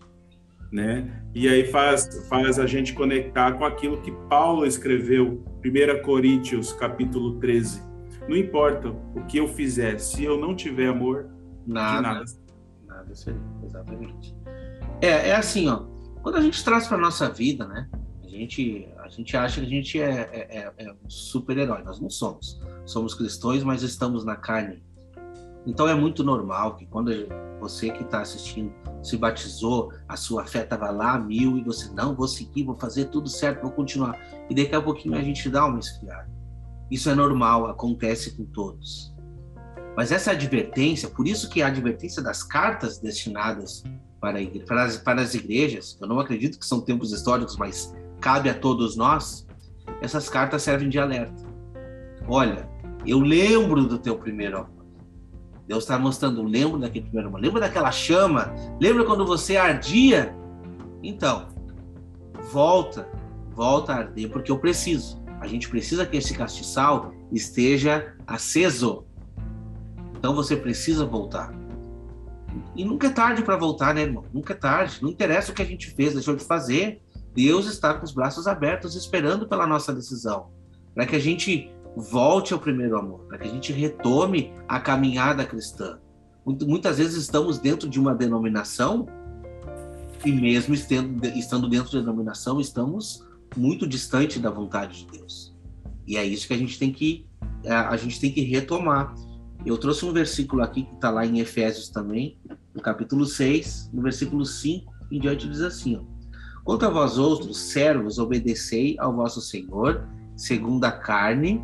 [0.72, 1.22] né?
[1.34, 7.38] E aí faz faz a gente conectar com aquilo que Paulo escreveu, 1 Coríntios, capítulo
[7.40, 7.82] 13.
[8.26, 11.28] Não importa o que eu fizer, se eu não tiver amor,
[11.66, 12.00] nada.
[12.00, 12.24] Nada,
[12.86, 14.34] nada seria, exatamente.
[15.02, 15.89] É, é assim, ó.
[16.22, 17.88] Quando a gente traz para nossa vida, né?
[18.22, 22.00] A gente a gente acha que a gente é, é, é, é um super-herói, nós
[22.00, 22.60] não somos.
[22.84, 24.82] Somos cristãos, mas estamos na carne.
[25.66, 27.10] Então é muito normal que quando
[27.58, 32.14] você que está assistindo se batizou, a sua fé estava lá mil e você não
[32.14, 34.18] vou seguir, vou fazer tudo certo, vou continuar.
[34.48, 36.30] E daqui a pouquinho a gente dá uma esfriada.
[36.90, 39.09] Isso é normal, acontece com todos.
[39.96, 43.82] Mas essa advertência, por isso que a advertência das cartas destinadas
[44.20, 48.48] para, para, as, para as igrejas, eu não acredito que são tempos históricos, mas cabe
[48.48, 49.46] a todos nós,
[50.00, 51.42] essas cartas servem de alerta.
[52.28, 52.68] Olha,
[53.06, 54.80] eu lembro do teu primeiro amor.
[55.66, 60.34] Deus está mostrando, lembro daquele primeiro amor, lembra daquela chama, lembra quando você ardia?
[61.02, 61.48] Então,
[62.50, 63.08] volta,
[63.52, 65.20] volta a arder, porque eu preciso.
[65.40, 69.06] A gente precisa que esse castiçal esteja aceso.
[70.20, 71.50] Então você precisa voltar.
[72.76, 74.22] E nunca é tarde para voltar, né, irmão?
[74.34, 74.98] Nunca é tarde.
[75.00, 77.00] Não interessa o que a gente fez, deixou de fazer.
[77.34, 80.50] Deus está com os braços abertos, esperando pela nossa decisão,
[80.94, 85.42] para que a gente volte ao primeiro amor, para que a gente retome a caminhada
[85.46, 85.98] cristã.
[86.44, 89.06] Muitas vezes estamos dentro de uma denominação
[90.22, 95.56] e mesmo estando dentro da denominação, estamos muito distante da vontade de Deus.
[96.06, 97.26] E é isso que a gente tem que
[97.64, 99.14] a gente tem que retomar.
[99.64, 102.38] Eu trouxe um versículo aqui que está lá em Efésios também,
[102.74, 106.00] no capítulo 6, no versículo 5 em diante diz assim: ó,
[106.64, 111.60] Quanto a vós outros, servos, obedecei ao vosso Senhor, segundo a carne,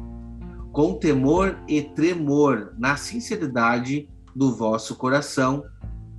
[0.72, 5.64] com temor e tremor, na sinceridade do vosso coração,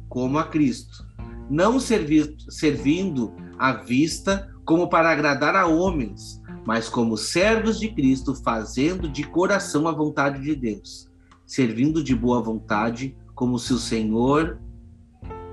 [0.10, 1.06] como a Cristo.
[1.50, 8.36] Não servir, servindo à vista como para agradar a homens, mas como servos de Cristo,
[8.36, 11.08] fazendo de coração a vontade de Deus,
[11.48, 14.60] servindo de boa vontade, como se o Senhor,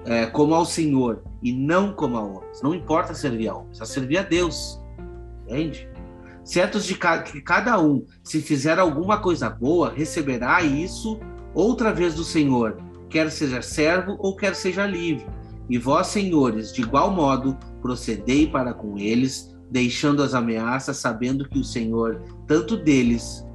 [0.05, 2.61] é, como ao Senhor, e não como a homens.
[2.61, 4.81] Não importa servir a homens, a servir a Deus.
[5.45, 5.89] Entende?
[6.43, 11.19] Certos de que cada um, se fizer alguma coisa boa, receberá isso
[11.55, 12.77] outra vez do Senhor,
[13.09, 15.27] quer seja servo ou quer seja livre.
[15.71, 21.59] E vós, senhores, de igual modo, procedei para com eles, deixando as ameaças, sabendo que
[21.59, 23.47] o Senhor, tanto deles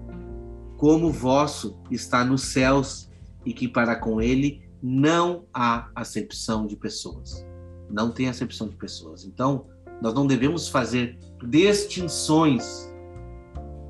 [0.79, 3.09] como vosso, está nos céus
[3.45, 7.45] e que para com ele não há acepção de pessoas.
[7.89, 9.25] Não tem acepção de pessoas.
[9.25, 9.65] Então,
[10.01, 12.89] nós não devemos fazer distinções.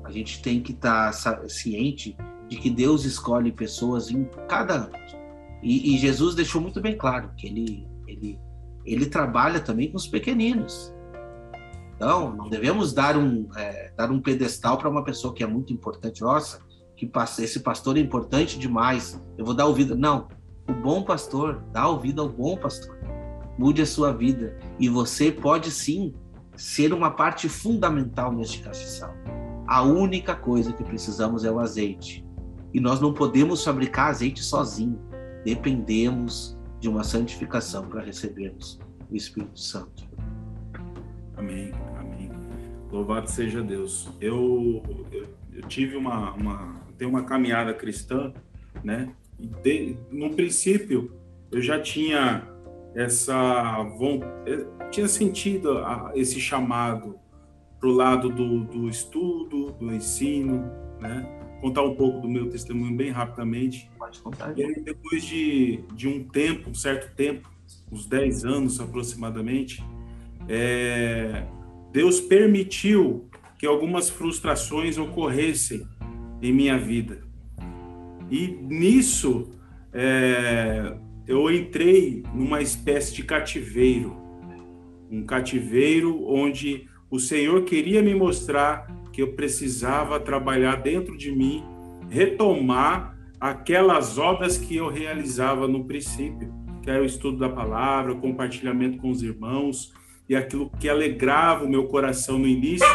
[0.02, 1.12] A gente tem que estar
[1.48, 2.16] ciente
[2.48, 5.16] de que Deus escolhe pessoas em cada âmbito.
[5.62, 8.36] E, e, Jesus deixou muito bem claro que ele, ele,
[8.84, 10.92] ele trabalha também com os pequeninos.
[11.94, 15.72] Então, não devemos dar um, é, dar um pedestal para uma pessoa que é muito
[15.72, 16.22] importante.
[16.22, 16.68] Nossa,
[17.06, 19.96] que esse pastor é importante demais, eu vou dar ouvido.
[19.96, 20.28] Não,
[20.68, 22.98] o bom pastor, dá ouvido ao bom pastor.
[23.58, 24.58] Mude a sua vida.
[24.78, 26.14] E você pode sim
[26.56, 29.14] ser uma parte fundamental neste castiçal.
[29.66, 32.22] A única coisa que precisamos é o azeite.
[32.74, 35.00] E nós não podemos fabricar azeite sozinho.
[35.42, 38.78] Dependemos de uma santificação para recebermos
[39.10, 40.06] o Espírito Santo.
[41.34, 42.30] Amém, amém.
[42.92, 44.10] Louvado seja Deus.
[44.20, 45.28] Eu, eu,
[45.60, 48.32] eu tive uma, uma, tenho uma caminhada cristã,
[48.82, 49.14] né?
[49.38, 51.12] E de, no princípio
[51.52, 52.48] eu já tinha
[52.94, 57.18] essa vontade, tinha sentido a, esse chamado
[57.78, 60.70] para o lado do, do estudo, do ensino,
[61.00, 61.36] né?
[61.60, 63.90] contar um pouco do meu testemunho bem rapidamente.
[63.98, 64.58] Pode contar.
[64.58, 67.50] E aí, depois de, de um tempo, um certo tempo,
[67.90, 69.82] uns 10 anos aproximadamente,
[70.48, 71.46] é,
[71.92, 73.29] Deus permitiu
[73.60, 75.86] que algumas frustrações ocorressem
[76.40, 77.20] em minha vida.
[78.30, 79.50] E nisso,
[79.92, 80.96] é,
[81.26, 84.16] eu entrei numa espécie de cativeiro.
[85.10, 91.62] Um cativeiro onde o Senhor queria me mostrar que eu precisava trabalhar dentro de mim,
[92.08, 96.50] retomar aquelas obras que eu realizava no princípio,
[96.82, 99.92] que era o estudo da palavra, o compartilhamento com os irmãos
[100.30, 102.86] e aquilo que alegrava o meu coração no início.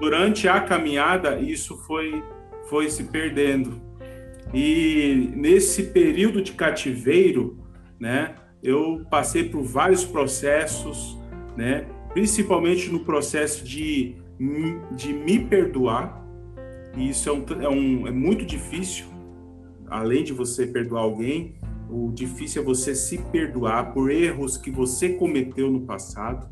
[0.00, 2.24] Durante a caminhada, isso foi
[2.70, 3.78] foi se perdendo.
[4.54, 7.58] E nesse período de cativeiro,
[8.00, 11.18] né, eu passei por vários processos,
[11.58, 14.16] né, principalmente no processo de
[14.96, 16.26] de me perdoar,
[16.96, 19.04] e isso é, um, é, um, é muito difícil,
[19.86, 21.54] além de você perdoar alguém,
[21.88, 26.48] o difícil é você se perdoar por erros que você cometeu no passado.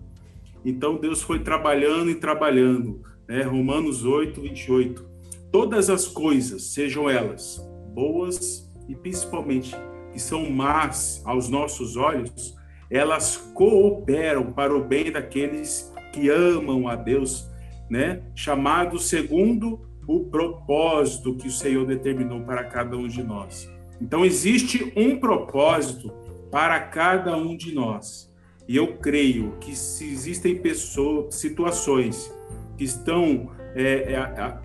[0.64, 3.42] Então Deus foi trabalhando e trabalhando, né?
[3.42, 5.04] Romanos 8, 28.
[5.50, 7.60] Todas as coisas, sejam elas
[7.94, 9.74] boas e principalmente
[10.12, 12.56] que são más aos nossos olhos,
[12.90, 17.50] elas cooperam para o bem daqueles que amam a Deus
[17.92, 18.22] né?
[18.34, 23.70] Chamado segundo o propósito que o Senhor determinou para cada um de nós.
[24.00, 26.12] Então existe um propósito
[26.50, 28.30] para cada um de nós.
[28.68, 32.32] E eu creio que se existem pessoas, situações
[32.76, 34.58] que estão é, é,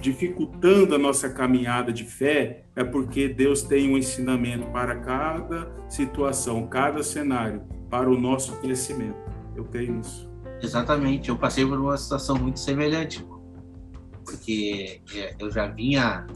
[0.00, 6.66] dificultando a nossa caminhada de fé, é porque Deus tem um ensinamento para cada situação,
[6.66, 9.16] cada cenário, para o nosso crescimento.
[9.54, 10.30] Eu creio nisso.
[10.60, 13.24] Exatamente, eu passei por uma situação muito semelhante,
[14.24, 16.26] porque é, eu já vinha,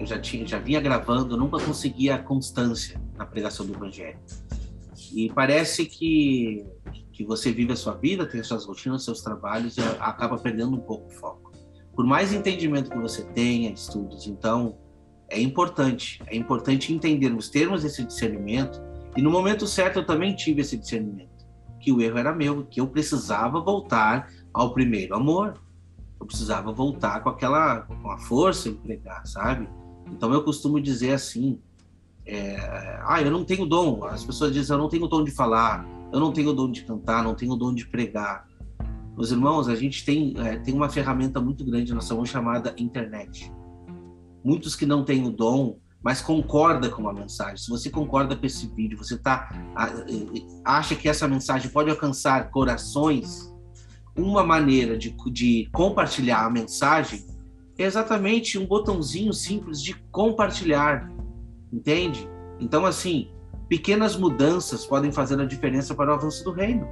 [0.00, 4.18] eu já tinha, já vinha gravando, nunca conseguia constância na pregação do evangelho.
[5.12, 6.66] E parece que
[7.20, 10.80] que você vive a sua vida, tem suas rotinas, seus trabalhos e acaba perdendo um
[10.80, 11.52] pouco o foco.
[11.94, 14.78] por mais entendimento que você tenha, estudos, então
[15.28, 18.80] é importante, é importante entendermos, termos esse discernimento,
[19.14, 21.46] e no momento certo eu também tive esse discernimento,
[21.78, 25.60] que o erro era meu, que eu precisava voltar ao primeiro amor,
[26.18, 29.68] eu precisava voltar com aquela, com a força empregar, sabe?
[30.12, 31.58] Então eu costumo dizer assim,
[32.26, 32.56] é,
[33.04, 36.20] ah, eu não tenho dom, as pessoas dizem, eu não tenho dom de falar, eu
[36.20, 38.46] não tenho dom de cantar, não tenho dom de pregar.
[39.16, 43.50] Meus irmãos, a gente tem, é, tem uma ferramenta muito grande na mão chamada internet
[44.44, 47.58] muitos que não têm o dom, mas concorda com uma mensagem.
[47.58, 49.50] Se você concorda com esse vídeo, você tá
[50.64, 53.54] acha que essa mensagem pode alcançar corações,
[54.16, 57.24] uma maneira de, de compartilhar a mensagem
[57.82, 61.10] é exatamente um botãozinho simples de compartilhar,
[61.72, 62.28] entende?
[62.58, 63.30] Então, assim,
[63.68, 66.86] pequenas mudanças podem fazer a diferença para o avanço do reino.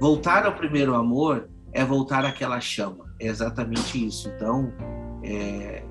[0.00, 4.28] Voltar ao primeiro amor é voltar àquela chama, é exatamente isso.
[4.36, 4.72] Então,
[5.22, 5.84] é,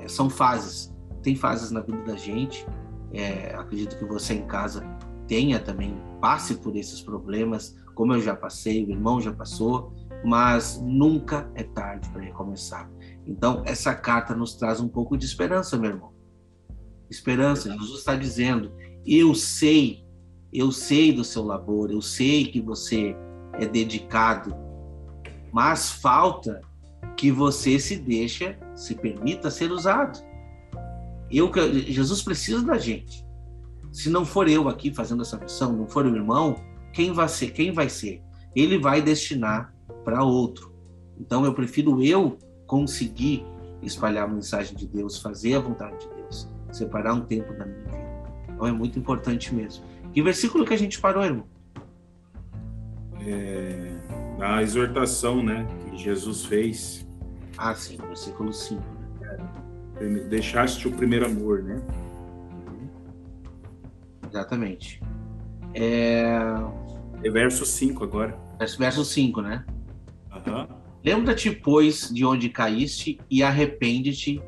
[0.00, 0.92] é, são fases.
[1.22, 2.66] Tem fases na vida da gente.
[3.12, 4.84] É, acredito que você em casa
[5.26, 9.92] tenha também, passe por esses problemas, como eu já passei, o irmão já passou,
[10.24, 12.90] mas nunca é tarde para recomeçar.
[13.26, 16.12] Então, essa carta nos traz um pouco de esperança, meu irmão.
[17.10, 17.70] Esperança.
[17.70, 18.72] Jesus está dizendo:
[19.06, 20.04] eu sei,
[20.52, 23.16] eu sei do seu labor, eu sei que você
[23.54, 24.54] é dedicado,
[25.52, 26.60] mas falta
[27.16, 30.18] que você se deixa, se permita ser usado.
[31.30, 31.50] Eu,
[31.86, 33.26] Jesus precisa da gente.
[33.90, 36.56] Se não for eu aqui fazendo essa missão, não for o irmão,
[36.92, 37.50] quem vai ser?
[37.50, 38.22] Quem vai ser?
[38.54, 40.72] Ele vai destinar para outro.
[41.18, 43.44] Então eu prefiro eu conseguir
[43.82, 47.82] espalhar a mensagem de Deus, fazer a vontade de Deus, separar um tempo da minha
[47.82, 48.32] vida.
[48.48, 49.84] Então é muito importante mesmo.
[50.12, 51.46] Que versículo que a gente parou, irmão?
[53.26, 53.92] É,
[54.38, 57.06] na exortação, né, que Jesus fez.
[57.56, 58.82] Ah, sim, versículo 5.
[59.20, 60.24] Né?
[60.28, 61.80] Deixaste o primeiro amor, né?
[64.28, 65.00] Exatamente.
[65.74, 66.24] É...
[67.22, 68.36] é verso 5 agora.
[68.78, 69.64] Verso 5, né?
[71.04, 74.40] Lembra-te, pois, de onde caíste e arrepende-te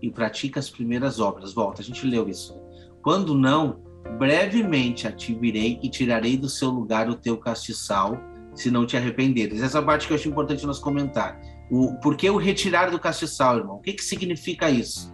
[0.00, 1.54] e pratica as primeiras obras.
[1.54, 2.60] Volta, a gente leu isso.
[3.00, 3.80] Quando não,
[4.18, 8.18] brevemente a ti virei e tirarei do seu lugar o teu castiçal
[8.54, 9.62] se não te arrependeres.
[9.62, 11.40] Essa parte que eu acho importante nós comentar.
[11.70, 13.76] O, por que o retirar do castiçal, irmão?
[13.76, 15.12] O que, que significa isso?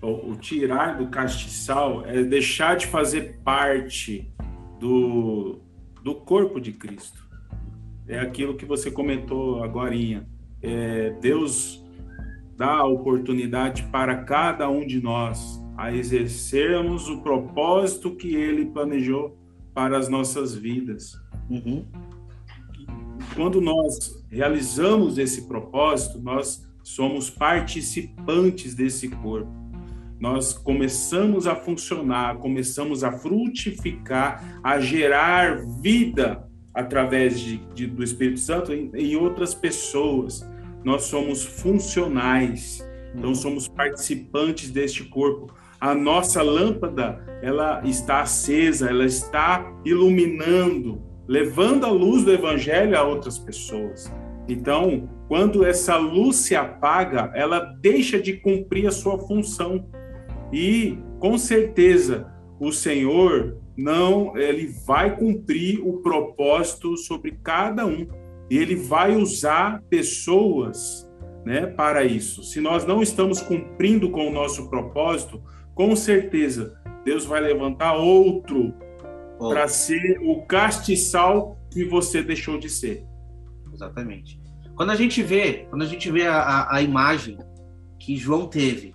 [0.00, 4.30] O, o tirar do castiçal é deixar de fazer parte
[4.78, 5.60] do,
[6.02, 7.23] do corpo de Cristo.
[8.06, 9.94] É aquilo que você comentou agora.
[10.62, 11.84] É, Deus
[12.56, 19.36] dá a oportunidade para cada um de nós a exercermos o propósito que Ele planejou
[19.72, 21.20] para as nossas vidas.
[21.50, 21.84] Uhum.
[23.34, 29.50] Quando nós realizamos esse propósito, nós somos participantes desse corpo.
[30.20, 38.40] Nós começamos a funcionar, começamos a frutificar, a gerar vida através de, de do Espírito
[38.40, 40.48] Santo em, em outras pessoas.
[40.82, 49.04] Nós somos funcionais, então somos participantes deste corpo a nossa lâmpada ela está acesa, ela
[49.04, 54.12] está iluminando levando a luz do evangelho a outras pessoas.
[54.48, 59.86] Então, quando essa luz se apaga, ela deixa de cumprir a sua função.
[60.52, 62.32] E, com certeza,
[62.64, 68.06] o Senhor não, ele vai cumprir o propósito sobre cada um.
[68.50, 71.10] E ele vai usar pessoas,
[71.44, 72.42] né, para isso.
[72.42, 75.42] Se nós não estamos cumprindo com o nosso propósito,
[75.74, 78.72] com certeza Deus vai levantar outro
[79.38, 83.04] para ser o castiçal que você deixou de ser.
[83.72, 84.40] Exatamente.
[84.76, 87.38] Quando a gente vê, quando a gente vê a, a, a imagem
[87.98, 88.94] que João teve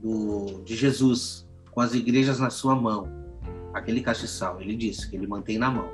[0.00, 1.43] do, de Jesus
[1.74, 3.08] com as igrejas na sua mão,
[3.72, 5.88] aquele castiçal, ele disse que ele mantém na mão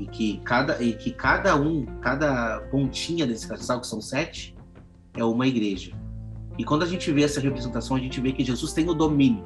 [0.00, 4.56] e que cada e que cada um, cada pontinha desse castiçal que são sete,
[5.14, 5.92] é uma igreja.
[6.58, 9.44] E quando a gente vê essa representação, a gente vê que Jesus tem o domínio.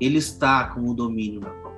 [0.00, 1.72] Ele está com o domínio na mão.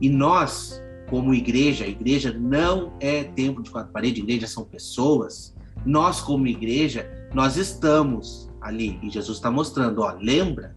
[0.00, 5.54] E nós, como igreja, a igreja não é templo de quatro paredes, igreja são pessoas.
[5.84, 8.98] Nós, como igreja, nós estamos ali.
[9.02, 10.76] E Jesus está mostrando, ó, lembra?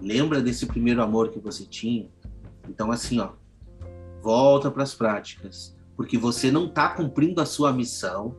[0.00, 2.08] Lembra desse primeiro amor que você tinha?
[2.68, 3.30] Então, assim, ó,
[4.22, 8.34] volta para as práticas, porque você não está cumprindo a sua missão,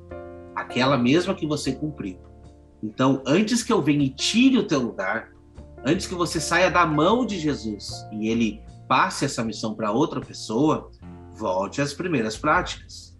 [0.55, 2.19] aquela mesma que você cumpriu.
[2.83, 5.31] Então, antes que eu venha e tire o teu lugar,
[5.85, 10.21] antes que você saia da mão de Jesus e ele passe essa missão para outra
[10.21, 10.91] pessoa,
[11.33, 13.17] volte às primeiras práticas.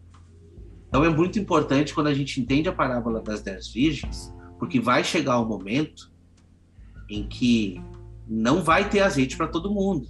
[0.88, 5.04] Então é muito importante quando a gente entende a parábola das dez virgens, porque vai
[5.04, 6.12] chegar o um momento
[7.10, 7.82] em que
[8.30, 10.08] não vai ter azeite para todo mundo.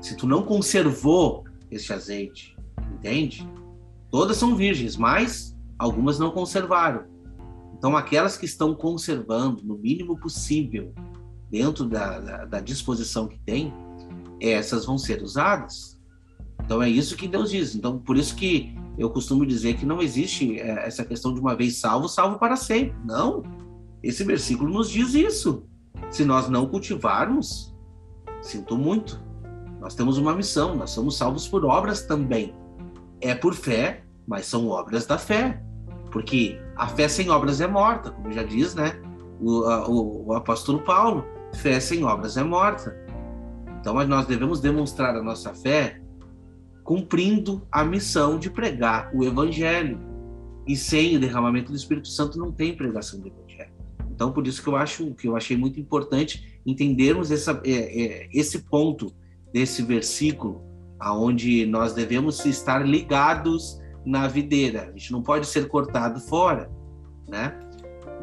[0.00, 2.56] Se tu não conservou esse azeite,
[2.94, 3.48] entende?
[4.10, 7.04] Todas são virgens, mas algumas não conservaram.
[7.76, 10.94] Então, aquelas que estão conservando no mínimo possível,
[11.50, 13.72] dentro da, da, da disposição que tem,
[14.40, 16.00] essas vão ser usadas.
[16.64, 17.74] Então, é isso que Deus diz.
[17.74, 21.54] Então, por isso que eu costumo dizer que não existe é, essa questão de uma
[21.54, 22.96] vez salvo, salvo para sempre.
[23.04, 23.42] Não.
[24.02, 25.64] Esse versículo nos diz isso.
[26.10, 27.74] Se nós não cultivarmos,
[28.40, 29.20] sinto muito.
[29.80, 32.54] Nós temos uma missão, nós somos salvos por obras também.
[33.20, 35.62] É por fé, mas são obras da fé.
[36.10, 39.00] Porque a fé sem obras é morta, como já diz, né?
[39.40, 41.24] O, a, o, o apóstolo Paulo.
[41.54, 42.96] Fé sem obras é morta.
[43.80, 46.00] Então nós devemos demonstrar a nossa fé
[46.82, 50.00] cumprindo a missão de pregar o evangelho.
[50.66, 53.45] E sem o derramamento do Espírito Santo não tem pregação do evangelho.
[54.16, 58.28] Então por isso que eu acho que eu achei muito importante entendermos essa, é, é,
[58.32, 59.14] esse ponto
[59.52, 60.62] desse versículo,
[60.98, 64.88] aonde nós devemos estar ligados na videira.
[64.88, 66.70] A gente não pode ser cortado fora,
[67.28, 67.60] né?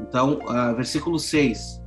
[0.02, 1.80] Então, uh, versículo 6.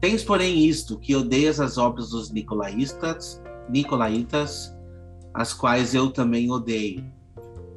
[0.00, 4.72] Tens, porém, isto, que odeias as obras dos nicolaítas, nicolaítas
[5.34, 7.04] as quais eu também odeio.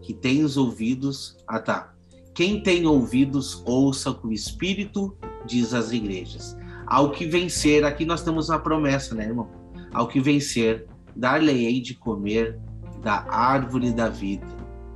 [0.04, 1.38] Que tens ouvidos.
[1.48, 1.92] Ah, tá.
[2.34, 5.16] Quem tem ouvidos, ouça o que o Espírito
[5.46, 6.58] diz às igrejas.
[6.88, 9.50] Ao que vencer, aqui nós temos uma promessa, né, irmão?
[9.94, 12.60] Ao que vencer, dar-lhe-ei de comer
[13.02, 14.46] da árvore da vida,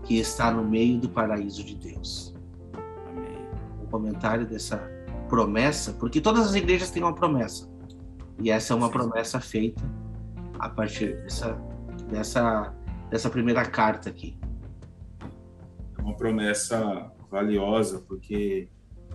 [0.03, 2.33] que está no meio do paraíso de Deus.
[3.09, 3.37] Amém.
[3.83, 4.77] Um comentário dessa
[5.27, 7.69] promessa, porque todas as igrejas têm uma promessa.
[8.39, 9.83] E essa é uma promessa feita
[10.59, 11.59] a partir dessa
[12.09, 12.73] dessa,
[13.09, 14.37] dessa primeira carta aqui.
[15.97, 18.69] É uma promessa valiosa, porque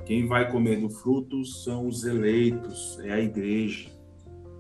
[0.04, 3.88] quem vai comer do fruto são os eleitos, é a igreja.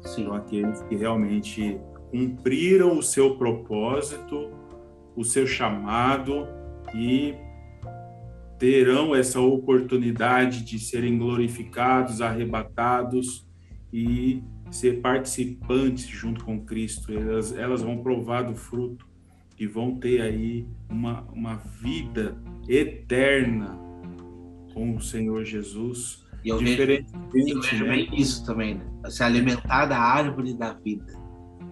[0.02, 0.24] Sim.
[0.24, 1.78] São aqueles que realmente
[2.10, 4.50] cumpriram o seu propósito,
[5.14, 6.46] o seu chamado
[6.94, 7.34] e
[8.58, 13.46] terão essa oportunidade de serem glorificados, arrebatados
[13.92, 19.06] e ser participantes junto com Cristo, elas, elas vão provar do fruto
[19.58, 22.36] e vão ter aí uma, uma vida
[22.68, 23.78] eterna
[24.72, 26.24] com o Senhor Jesus.
[26.44, 27.90] E eu vejo, eu vejo né?
[27.90, 28.84] bem isso também, né?
[29.10, 31.12] Se alimentar da árvore da vida.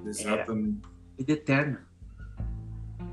[0.05, 0.79] Exatamente.
[0.85, 1.89] É vida eterna.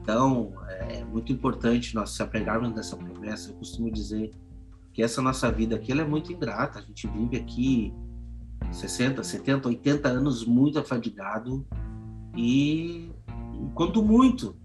[0.01, 0.53] Então,
[0.89, 3.49] é muito importante nós se apegarmos nessa promessa.
[3.49, 4.31] Eu costumo dizer
[4.93, 6.79] que essa nossa vida aqui ela é muito ingrata.
[6.79, 7.93] A gente vive aqui
[8.71, 11.65] 60, 70, 80 anos muito afadigado
[12.35, 13.09] e
[13.73, 14.55] quanto muito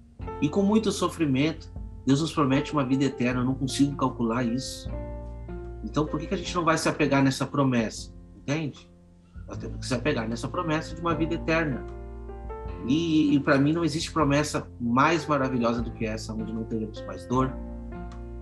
[0.43, 1.73] e com muito sofrimento.
[2.07, 4.91] Deus nos promete uma vida eterna, eu não consigo calcular isso.
[5.85, 8.13] Então, por que, que a gente não vai se apegar nessa promessa?
[8.37, 8.91] Entende?
[9.47, 11.85] Nós temos que se apegar nessa promessa de uma vida eterna.
[12.87, 17.05] E, e para mim não existe promessa mais maravilhosa do que essa, onde não teremos
[17.05, 17.53] mais dor,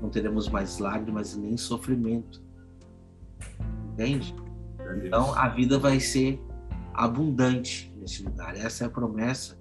[0.01, 2.43] não teremos mais lágrimas nem sofrimento.
[3.93, 4.35] Entende?
[5.05, 6.41] Então a vida vai ser
[6.95, 8.57] abundante nesse lugar.
[8.57, 9.59] Essa é a promessa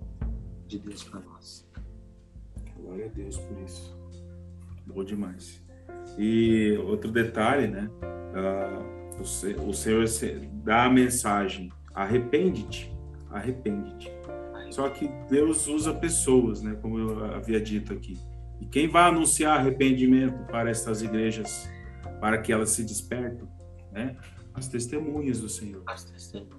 [0.67, 1.66] de Deus para nós.
[2.87, 3.97] Glória a Deus por isso.
[4.85, 5.61] Bom demais.
[6.17, 7.89] E outro detalhe, né?
[8.33, 10.05] Uh, o Senhor
[10.63, 12.95] dá a mensagem: arrepende-te,
[13.29, 14.09] arrepende-te.
[14.69, 16.77] Só que Deus usa pessoas, né?
[16.81, 18.17] Como eu havia dito aqui.
[18.61, 21.69] E quem vai anunciar arrependimento para essas igrejas,
[22.21, 23.47] para que elas se despertem,
[23.91, 24.15] né?
[24.53, 25.83] As testemunhas do Senhor.
[25.87, 26.57] As testemunhas.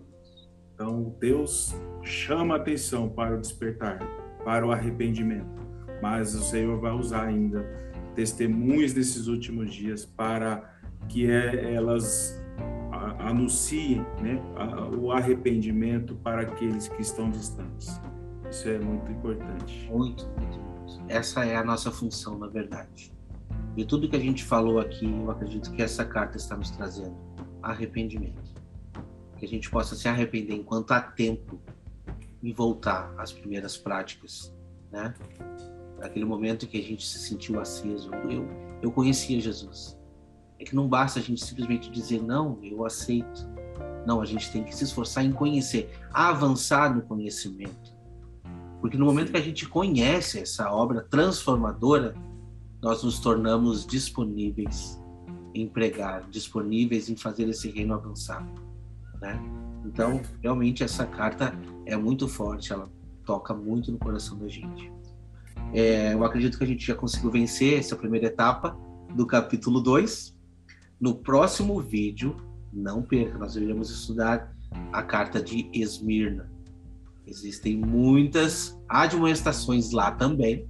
[0.74, 3.98] Então, Deus chama a atenção para o despertar,
[4.44, 5.67] para o arrependimento.
[6.00, 7.62] Mas o Senhor vai usar ainda
[8.14, 10.74] testemunhas desses últimos dias para
[11.08, 12.38] que é, elas
[13.18, 14.40] anunciem né,
[14.98, 18.00] o arrependimento para aqueles que estão distantes.
[18.50, 19.88] Isso é muito importante.
[19.90, 21.04] Muito, muito, muito.
[21.08, 23.12] Essa é a nossa função, na verdade.
[23.76, 27.16] E tudo que a gente falou aqui, eu acredito que essa carta está nos trazendo
[27.62, 28.52] arrependimento.
[29.36, 31.60] Que a gente possa se arrepender enquanto há tempo
[32.42, 34.54] e voltar às primeiras práticas,
[34.90, 35.14] né?
[36.02, 38.10] Aquele momento que a gente se sentiu aceso.
[38.30, 38.46] Eu,
[38.82, 39.98] eu conhecia Jesus.
[40.58, 43.48] É que não basta a gente simplesmente dizer, não, eu aceito.
[44.06, 47.96] Não, a gente tem que se esforçar em conhecer, avançar no conhecimento.
[48.80, 52.14] Porque no momento que a gente conhece essa obra transformadora,
[52.80, 55.00] nós nos tornamos disponíveis
[55.54, 58.46] empregar, disponíveis em fazer esse reino avançar,
[59.20, 59.38] né?
[59.84, 61.52] Então, realmente essa carta
[61.86, 62.88] é muito forte, ela
[63.24, 64.92] toca muito no coração da gente.
[65.72, 68.76] É, eu acredito que a gente já conseguiu vencer essa primeira etapa
[69.14, 70.36] do capítulo 2.
[71.00, 72.36] No próximo vídeo,
[72.72, 74.52] não perca, nós iremos estudar
[74.92, 76.50] a carta de Esmirna.
[77.26, 80.66] Existem muitas admoestações lá também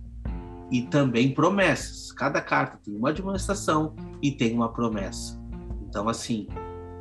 [0.71, 2.13] e também promessas.
[2.13, 5.41] Cada carta tem uma admoestação e tem uma promessa.
[5.89, 6.49] Então, assim,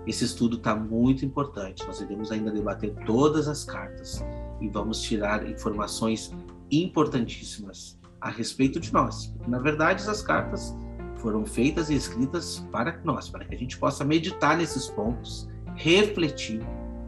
[0.05, 1.85] esse estudo está muito importante.
[1.85, 4.23] Nós iremos ainda debater todas as cartas
[4.61, 6.31] e vamos tirar informações
[6.72, 9.34] importantíssimas a respeito de nós.
[9.47, 10.76] Na verdade, as cartas
[11.18, 16.61] foram feitas e escritas para nós, para que a gente possa meditar nesses pontos, refletir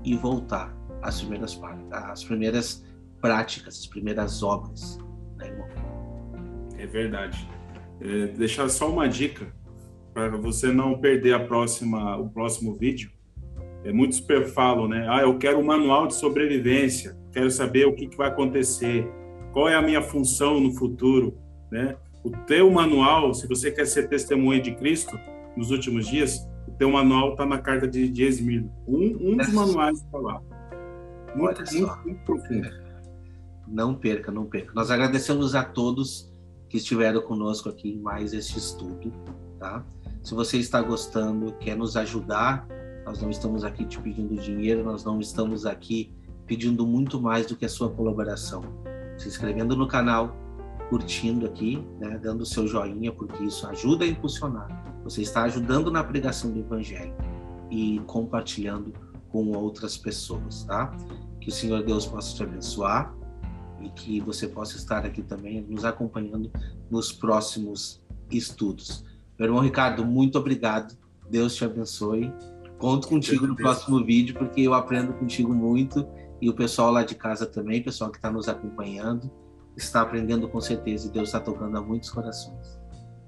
[0.03, 1.59] e voltar às primeiras,
[1.91, 2.85] às primeiras
[3.21, 4.97] práticas, às primeiras obras.
[5.37, 5.67] Né, irmão?
[6.77, 7.47] É verdade.
[8.01, 9.53] É, deixar só uma dica
[10.13, 13.11] para você não perder a próxima, o próximo vídeo.
[13.83, 15.07] É, muitos falam, né?
[15.09, 19.09] Ah, eu quero um manual de sobrevivência, quero saber o que, que vai acontecer,
[19.51, 21.37] qual é a minha função no futuro,
[21.71, 21.95] né?
[22.23, 25.17] O teu manual, se você quer ser testemunha de Cristo
[25.55, 28.69] nos últimos dias, o teu manual está na carta de, de Esmirna.
[28.87, 30.41] Um, um dos manuais está lá.
[31.35, 32.69] Muito, muito, muito profundo.
[33.67, 34.73] Não perca, não perca.
[34.73, 36.31] Nós agradecemos a todos
[36.67, 39.13] que estiveram conosco aqui em mais este estudo,
[39.57, 39.83] tá?
[40.23, 42.67] Se você está gostando, quer nos ajudar,
[43.05, 46.13] nós não estamos aqui te pedindo dinheiro, nós não estamos aqui
[46.45, 48.61] pedindo muito mais do que a sua colaboração.
[49.19, 50.35] Se inscrevendo no canal,
[50.89, 54.67] curtindo aqui, né, dando o seu joinha, porque isso ajuda a impulsionar.
[55.03, 57.13] Você está ajudando na pregação do Evangelho
[57.69, 58.93] e compartilhando
[59.29, 60.95] com outras pessoas, tá?
[61.39, 63.13] Que o Senhor Deus possa te abençoar
[63.81, 66.49] e que você possa estar aqui também nos acompanhando
[66.89, 68.01] nos próximos
[68.31, 69.05] estudos.
[69.37, 70.97] Meu irmão Ricardo, muito obrigado.
[71.29, 72.33] Deus te abençoe.
[72.77, 76.07] Conto contigo no próximo vídeo, porque eu aprendo contigo muito
[76.41, 79.29] e o pessoal lá de casa também, o pessoal que está nos acompanhando,
[79.75, 82.79] está aprendendo com certeza e Deus está tocando a muitos corações.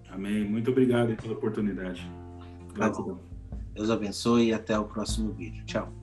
[0.10, 0.44] Amém.
[0.50, 2.10] Muito obrigado pela oportunidade.
[2.78, 2.92] Tá
[3.74, 5.64] Deus abençoe e até o próximo vídeo.
[5.66, 6.01] Tchau.